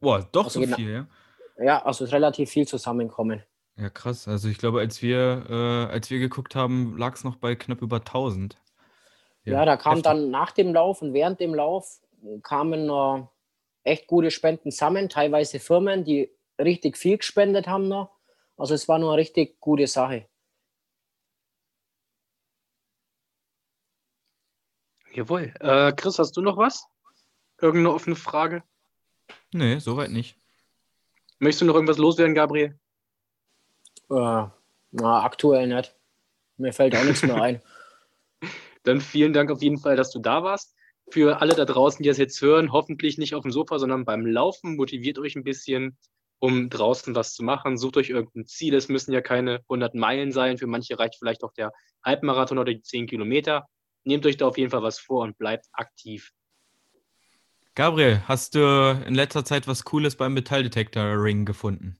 Boah, 0.00 0.28
doch 0.30 0.44
also 0.44 0.60
so 0.60 0.64
genau, 0.64 0.76
viel, 0.76 0.92
ja? 0.92 1.06
Ja, 1.60 1.84
also 1.84 2.04
relativ 2.04 2.50
viel 2.50 2.68
zusammenkommen. 2.68 3.42
Ja, 3.76 3.90
krass. 3.90 4.28
Also 4.28 4.48
ich 4.48 4.58
glaube, 4.58 4.78
als 4.78 5.02
wir, 5.02 5.46
äh, 5.48 5.92
als 5.92 6.10
wir 6.10 6.20
geguckt 6.20 6.54
haben, 6.54 6.96
lag 6.96 7.14
es 7.14 7.24
noch 7.24 7.36
bei 7.36 7.56
knapp 7.56 7.82
über 7.82 7.96
1000. 7.96 8.56
Ja, 9.44 9.54
ja 9.54 9.64
da 9.64 9.76
kam 9.76 9.94
heftig. 9.94 10.04
dann 10.04 10.30
nach 10.30 10.52
dem 10.52 10.72
Lauf 10.72 11.02
und 11.02 11.12
während 11.12 11.40
dem 11.40 11.54
Lauf 11.54 12.00
kamen 12.42 12.88
äh, 12.88 13.26
echt 13.88 14.06
gute 14.06 14.30
Spenden 14.30 14.70
zusammen, 14.70 15.08
teilweise 15.08 15.58
Firmen, 15.58 16.04
die 16.04 16.30
richtig 16.58 16.96
viel 16.96 17.18
gespendet 17.18 17.66
haben 17.66 17.88
noch. 17.88 18.10
Also 18.56 18.74
es 18.74 18.88
war 18.88 18.98
nur 18.98 19.12
eine 19.12 19.20
richtig 19.20 19.60
gute 19.60 19.86
Sache. 19.86 20.28
Jawohl. 25.12 25.52
Äh, 25.60 25.92
Chris, 25.92 26.18
hast 26.18 26.36
du 26.36 26.42
noch 26.42 26.56
was? 26.56 26.86
Irgendeine 27.60 27.94
offene 27.94 28.16
Frage? 28.16 28.62
Nee, 29.52 29.78
soweit 29.78 30.10
nicht. 30.10 30.36
Möchtest 31.38 31.62
du 31.62 31.66
noch 31.66 31.74
irgendwas 31.74 31.98
loswerden, 31.98 32.34
Gabriel? 32.34 32.78
Äh, 34.10 34.46
na, 34.90 35.22
aktuell 35.22 35.66
nicht. 35.66 35.94
Mir 36.56 36.72
fällt 36.72 36.96
auch 36.96 37.04
nichts 37.04 37.22
mehr 37.22 37.40
ein. 37.40 37.62
Dann 38.84 39.00
vielen 39.00 39.32
Dank 39.32 39.50
auf 39.50 39.62
jeden 39.62 39.78
Fall, 39.78 39.96
dass 39.96 40.10
du 40.10 40.18
da 40.18 40.42
warst. 40.42 40.74
Für 41.10 41.40
alle 41.40 41.54
da 41.54 41.64
draußen, 41.64 42.02
die 42.02 42.08
das 42.08 42.18
jetzt 42.18 42.40
hören, 42.42 42.72
hoffentlich 42.72 43.18
nicht 43.18 43.34
auf 43.34 43.42
dem 43.42 43.52
Sofa, 43.52 43.78
sondern 43.78 44.04
beim 44.04 44.26
Laufen, 44.26 44.76
motiviert 44.76 45.18
euch 45.18 45.36
ein 45.36 45.44
bisschen, 45.44 45.96
um 46.38 46.68
draußen 46.68 47.14
was 47.14 47.34
zu 47.34 47.42
machen. 47.42 47.78
Sucht 47.78 47.96
euch 47.96 48.10
irgendein 48.10 48.46
Ziel. 48.46 48.74
Es 48.74 48.88
müssen 48.88 49.12
ja 49.12 49.20
keine 49.20 49.60
100 49.62 49.94
Meilen 49.94 50.32
sein. 50.32 50.58
Für 50.58 50.66
manche 50.66 50.98
reicht 50.98 51.16
vielleicht 51.18 51.44
auch 51.44 51.52
der 51.52 51.72
Halbmarathon 52.04 52.58
oder 52.58 52.72
die 52.72 52.82
10 52.82 53.06
Kilometer. 53.06 53.66
Nehmt 54.04 54.26
euch 54.26 54.36
da 54.36 54.46
auf 54.46 54.58
jeden 54.58 54.70
Fall 54.70 54.82
was 54.82 54.98
vor 54.98 55.22
und 55.22 55.38
bleibt 55.38 55.66
aktiv. 55.72 56.32
Gabriel, 57.74 58.22
hast 58.26 58.54
du 58.54 59.02
in 59.06 59.14
letzter 59.14 59.44
Zeit 59.44 59.68
was 59.68 59.84
Cooles 59.84 60.16
beim 60.16 60.34
Metalldetektor-Ring 60.34 61.44
gefunden? 61.44 61.96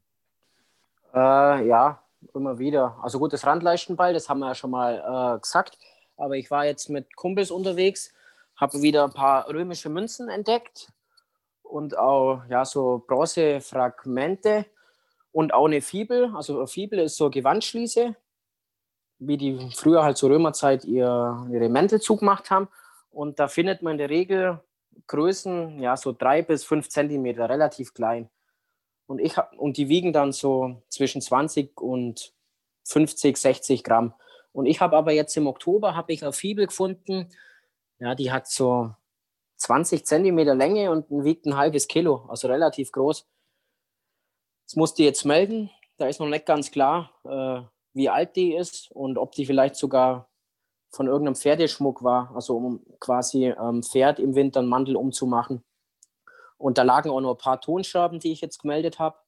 Äh, 1.15 1.67
ja, 1.67 2.03
immer 2.35 2.59
wieder. 2.59 2.99
Also 3.03 3.19
gut, 3.19 3.33
das 3.33 3.47
Randleistenball, 3.47 4.13
das 4.13 4.29
haben 4.29 4.41
wir 4.41 4.49
ja 4.49 4.55
schon 4.55 4.71
mal 4.71 5.37
äh, 5.37 5.41
gesagt. 5.41 5.79
Aber 6.17 6.37
ich 6.37 6.51
war 6.51 6.67
jetzt 6.67 6.91
mit 6.91 7.15
Kumpels 7.15 7.51
unterwegs, 7.51 8.13
habe 8.59 8.83
wieder 8.83 9.05
ein 9.05 9.13
paar 9.13 9.49
römische 9.49 9.89
Münzen 9.89 10.29
entdeckt 10.29 10.93
und 11.63 11.97
auch 11.97 12.43
ja, 12.51 12.65
so 12.65 13.05
Bronzefragmente 13.07 14.67
und 15.33 15.55
auch 15.55 15.67
eine 15.67 15.81
Fibel. 15.81 16.33
Also 16.35 16.59
eine 16.59 16.67
Fibel 16.67 16.99
ist 16.99 17.17
so 17.17 17.25
eine 17.25 17.31
Gewandschließe, 17.31 18.15
wie 19.21 19.37
die 19.37 19.71
früher 19.75 20.03
halt 20.03 20.17
zur 20.17 20.31
Römerzeit 20.31 20.85
ihr, 20.85 21.47
ihre 21.51 21.69
Mäntel 21.69 22.01
zugemacht 22.01 22.51
haben. 22.51 22.69
Und 23.11 23.39
da 23.39 23.49
findet 23.49 23.83
man 23.83 23.93
in 23.93 23.99
der 23.99 24.11
Regel 24.11 24.61
Größen, 25.07 25.81
ja, 25.81 25.97
so 25.97 26.13
drei 26.13 26.43
bis 26.43 26.65
fünf 26.65 26.89
Zentimeter, 26.89 27.49
relativ 27.49 27.95
klein. 27.95 28.29
Und, 29.07 29.21
ich 29.21 29.37
hab, 29.37 29.57
und 29.57 29.77
die 29.77 29.89
wiegen 29.89 30.13
dann 30.13 30.33
so 30.33 30.83
zwischen 30.89 31.23
20 31.23 31.81
und 31.81 32.35
50, 32.85 33.37
60 33.37 33.85
Gramm. 33.85 34.13
Und 34.53 34.67
ich 34.67 34.81
habe 34.81 34.97
aber 34.97 35.13
jetzt 35.13 35.37
im 35.37 35.47
Oktober 35.47 35.95
habe 35.95 36.13
ich 36.13 36.23
eine 36.23 36.33
Fibel 36.33 36.67
gefunden, 36.67 37.29
ja, 38.01 38.15
die 38.15 38.31
hat 38.31 38.49
so 38.49 38.95
20 39.57 40.07
Zentimeter 40.07 40.55
Länge 40.55 40.91
und 40.91 41.07
wiegt 41.11 41.47
ein 41.47 41.57
halbes 41.57 41.89
Kilo, 41.89 42.27
also 42.29 42.49
relativ 42.49 42.93
groß. 42.93 43.27
Das 44.67 44.77
musste 44.77 45.03
ich 45.03 45.07
jetzt 45.07 45.25
melden. 45.25 45.71
Da 45.97 46.07
ist 46.07 46.21
noch 46.21 46.29
nicht 46.29 46.47
ganz 46.47 46.71
klar, 46.71 47.13
äh, 47.25 47.63
wie 47.95 48.09
alt 48.09 48.37
die 48.37 48.55
ist 48.55 48.91
und 48.93 49.19
ob 49.19 49.33
die 49.33 49.47
vielleicht 49.47 49.77
sogar 49.77 50.29
von 50.91 51.07
irgendeinem 51.07 51.35
Pferdeschmuck 51.35 52.03
war, 52.03 52.35
also 52.35 52.57
um 52.57 52.87
quasi 53.01 53.47
ähm, 53.47 53.83
Pferd 53.83 54.21
im 54.21 54.35
Winter 54.35 54.61
einen 54.61 54.69
Mantel 54.69 54.97
umzumachen. 54.97 55.65
Und 56.57 56.79
da 56.79 56.83
lagen 56.83 57.11
auch 57.11 57.21
noch 57.21 57.35
ein 57.35 57.39
paar 57.39 57.61
Tonscherben, 57.61 58.21
die 58.21 58.33
ich 58.33 58.41
jetzt 58.41 58.61
gemeldet 58.61 58.99
habe, 58.99 59.19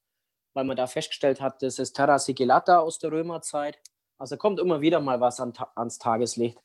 weil 0.53 0.65
man 0.65 0.77
da 0.77 0.87
festgestellt 0.87 1.39
hat, 1.41 1.61
das 1.61 1.79
ist 1.79 1.93
Terra 1.93 2.19
Sigillata 2.19 2.79
aus 2.79 2.99
der 2.99 3.11
Römerzeit. 3.11 3.79
Also 4.17 4.37
kommt 4.37 4.59
immer 4.59 4.81
wieder 4.81 4.99
mal 4.99 5.19
was 5.19 5.39
an, 5.39 5.53
ans 5.75 5.97
Tageslicht. 5.97 6.59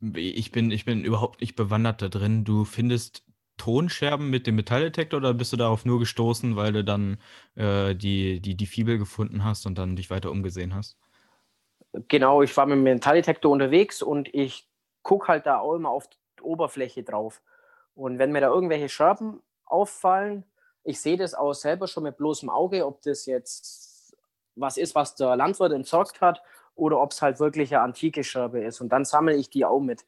Ich 0.00 0.50
bin, 0.50 0.70
ich 0.70 0.84
bin 0.84 1.04
überhaupt 1.04 1.40
nicht 1.40 1.56
bewandert 1.56 2.00
da 2.00 2.08
drin. 2.08 2.44
Du 2.44 2.64
findest 2.64 3.24
Tonscherben 3.58 4.30
mit 4.30 4.46
dem 4.46 4.56
Metalldetektor 4.56 5.18
oder 5.18 5.34
bist 5.34 5.52
du 5.52 5.58
darauf 5.58 5.84
nur 5.84 5.98
gestoßen, 5.98 6.56
weil 6.56 6.72
du 6.72 6.82
dann 6.82 7.18
äh, 7.56 7.94
die, 7.94 8.40
die, 8.40 8.56
die 8.56 8.66
Fibel 8.66 8.96
gefunden 8.96 9.44
hast 9.44 9.66
und 9.66 9.76
dann 9.76 9.96
dich 9.96 10.08
weiter 10.08 10.30
umgesehen 10.30 10.74
hast? 10.74 10.96
Genau, 12.08 12.40
ich 12.40 12.56
war 12.56 12.64
mit 12.64 12.76
dem 12.76 12.84
Metalldetektor 12.84 13.52
unterwegs 13.52 14.00
und 14.00 14.32
ich 14.34 14.66
gucke 15.02 15.28
halt 15.28 15.44
da 15.44 15.58
auch 15.58 15.74
immer 15.74 15.90
auf 15.90 16.08
die 16.08 16.42
Oberfläche 16.42 17.02
drauf. 17.02 17.42
Und 17.94 18.18
wenn 18.18 18.32
mir 18.32 18.40
da 18.40 18.48
irgendwelche 18.48 18.88
Scherben 18.88 19.42
auffallen, 19.66 20.44
ich 20.82 20.98
sehe 21.00 21.18
das 21.18 21.34
auch 21.34 21.52
selber 21.52 21.86
schon 21.86 22.04
mit 22.04 22.16
bloßem 22.16 22.48
Auge, 22.48 22.86
ob 22.86 23.02
das 23.02 23.26
jetzt 23.26 24.16
was 24.56 24.78
ist, 24.78 24.94
was 24.94 25.14
der 25.16 25.36
Landwirt 25.36 25.72
entsorgt 25.72 26.22
hat 26.22 26.40
oder 26.80 27.00
ob 27.00 27.12
es 27.12 27.22
halt 27.22 27.40
wirklich 27.40 27.74
eine 27.74 27.82
antike 27.84 28.24
Scherbe 28.24 28.62
ist. 28.62 28.80
Und 28.80 28.90
dann 28.90 29.04
sammle 29.04 29.36
ich 29.36 29.50
die 29.50 29.64
auch 29.64 29.80
mit 29.80 30.04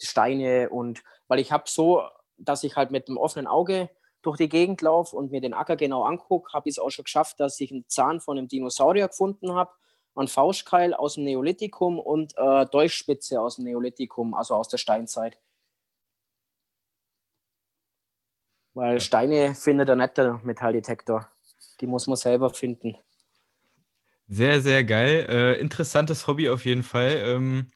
Steine 0.00 0.70
und 0.70 1.02
weil 1.28 1.38
ich 1.38 1.52
habe 1.52 1.64
so, 1.66 2.02
dass 2.36 2.64
ich 2.64 2.76
halt 2.76 2.90
mit 2.90 3.08
dem 3.08 3.16
offenen 3.16 3.46
Auge 3.46 3.90
durch 4.22 4.38
die 4.38 4.48
Gegend 4.48 4.80
laufe 4.82 5.14
und 5.16 5.30
mir 5.30 5.40
den 5.40 5.54
Acker 5.54 5.76
genau 5.76 6.04
angucke, 6.04 6.52
habe 6.52 6.68
ich 6.68 6.76
es 6.76 6.78
auch 6.78 6.90
schon 6.90 7.04
geschafft, 7.04 7.40
dass 7.40 7.60
ich 7.60 7.70
einen 7.70 7.88
Zahn 7.88 8.20
von 8.20 8.38
einem 8.38 8.48
Dinosaurier 8.48 9.08
gefunden 9.08 9.54
habe 9.54 9.72
ein 10.16 10.28
Faustkeil 10.28 10.94
aus 10.94 11.14
dem 11.14 11.24
Neolithikum 11.24 11.98
und 11.98 12.34
äh, 12.36 12.66
Dolchspitze 12.66 13.40
aus 13.40 13.56
dem 13.56 13.64
Neolithikum, 13.64 14.34
also 14.34 14.54
aus 14.54 14.68
der 14.68 14.78
Steinzeit. 14.78 15.38
Weil 18.74 19.00
Steine 19.00 19.54
findet 19.54 19.88
er 19.88 19.96
nicht 19.96 20.16
der 20.16 20.40
Metalldetektor. 20.42 21.28
Die 21.80 21.86
muss 21.86 22.06
man 22.06 22.16
selber 22.16 22.50
finden. 22.50 22.96
Sehr, 24.26 24.60
sehr 24.60 24.84
geil. 24.84 25.26
Äh, 25.28 25.60
interessantes 25.60 26.26
Hobby 26.26 26.48
auf 26.48 26.64
jeden 26.64 26.82
Fall. 26.82 27.22
Ähm, 27.24 27.70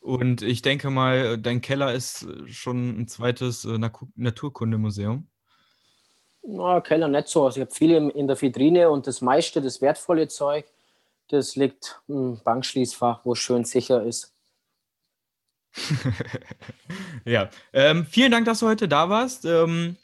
und 0.00 0.42
ich 0.42 0.62
denke 0.62 0.90
mal, 0.90 1.38
dein 1.38 1.60
Keller 1.60 1.92
ist 1.92 2.26
schon 2.46 3.00
ein 3.00 3.08
zweites 3.08 3.64
äh, 3.64 3.78
Naturkundemuseum. 4.16 5.28
Na, 6.42 6.80
Keller 6.80 7.08
nicht 7.08 7.28
so. 7.28 7.44
Also 7.44 7.60
ich 7.60 7.66
habe 7.66 7.74
viele 7.74 8.10
in 8.10 8.26
der 8.26 8.40
Vitrine 8.40 8.90
und 8.90 9.06
das 9.06 9.20
meiste, 9.20 9.60
das 9.60 9.80
wertvolle 9.80 10.28
Zeug, 10.28 10.66
das 11.28 11.54
liegt 11.56 12.00
im 12.08 12.40
Bankschließfach, 12.42 13.24
wo 13.24 13.32
es 13.32 13.38
schön 13.38 13.64
sicher 13.64 14.02
ist. 14.02 14.34
ja, 17.24 17.48
ähm, 17.72 18.04
vielen 18.04 18.32
Dank, 18.32 18.44
dass 18.44 18.60
du 18.60 18.66
heute 18.66 18.88
da 18.88 19.08
warst. 19.08 19.44
Ähm, 19.44 19.96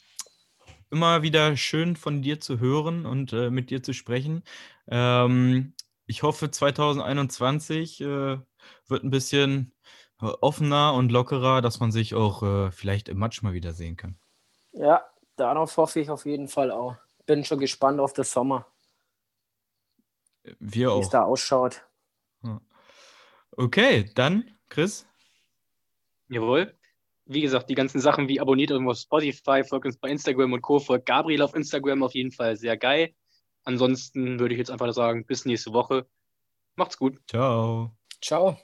immer 0.91 1.21
wieder 1.21 1.55
schön 1.57 1.95
von 1.95 2.21
dir 2.21 2.39
zu 2.39 2.59
hören 2.59 3.05
und 3.05 3.33
äh, 3.33 3.49
mit 3.49 3.69
dir 3.69 3.83
zu 3.83 3.93
sprechen. 3.93 4.43
Ähm, 4.87 5.73
ich 6.09 6.23
hoffe, 6.23 6.49
2021 6.49 8.01
äh, 8.01 8.05
wird 8.87 9.03
ein 9.03 9.11
bisschen 9.11 9.71
äh, 10.19 10.25
offener 10.25 10.95
und 10.95 11.11
lockerer, 11.11 11.61
dass 11.61 11.79
man 11.79 11.91
sich 11.91 12.15
auch 12.15 12.41
äh, 12.41 12.71
vielleicht 12.71 13.09
im 13.09 13.19
Match 13.19 13.43
mal 13.43 13.53
wiedersehen 13.53 13.95
kann. 13.95 14.17
Ja, 14.71 15.05
darauf 15.35 15.77
hoffe 15.77 15.99
ich 15.99 16.09
auf 16.09 16.25
jeden 16.25 16.47
Fall 16.47 16.71
auch. 16.71 16.95
Bin 17.27 17.45
schon 17.45 17.59
gespannt 17.59 17.99
auf 17.99 18.13
den 18.13 18.23
Sommer. 18.23 18.65
Wir 20.59 20.91
auch. 20.91 20.97
Wie 20.97 21.03
es 21.03 21.09
da 21.09 21.23
ausschaut. 21.23 21.85
Okay, 23.51 24.09
dann, 24.15 24.49
Chris. 24.67 25.05
Jawohl. 26.27 26.73
Wie 27.25 27.41
gesagt, 27.41 27.69
die 27.69 27.75
ganzen 27.75 28.01
Sachen 28.01 28.27
wie 28.27 28.39
abonniert 28.39 28.71
uns 28.71 28.89
auf 28.89 28.97
Spotify, 28.97 29.63
folgt 29.63 29.85
uns 29.85 29.97
bei 29.97 30.09
Instagram 30.09 30.53
und 30.53 30.61
Co. 30.61 30.79
Folgt 30.79 31.05
Gabriel 31.05 31.43
auf 31.43 31.53
Instagram 31.53 32.01
auf 32.01 32.15
jeden 32.15 32.31
Fall 32.31 32.55
sehr 32.55 32.77
geil. 32.77 33.13
Ansonsten 33.69 34.39
würde 34.39 34.55
ich 34.55 34.57
jetzt 34.57 34.71
einfach 34.71 34.91
sagen, 34.93 35.25
bis 35.27 35.45
nächste 35.45 35.73
Woche. 35.73 36.07
Macht's 36.75 36.97
gut. 36.97 37.19
Ciao. 37.27 37.95
Ciao. 38.19 38.57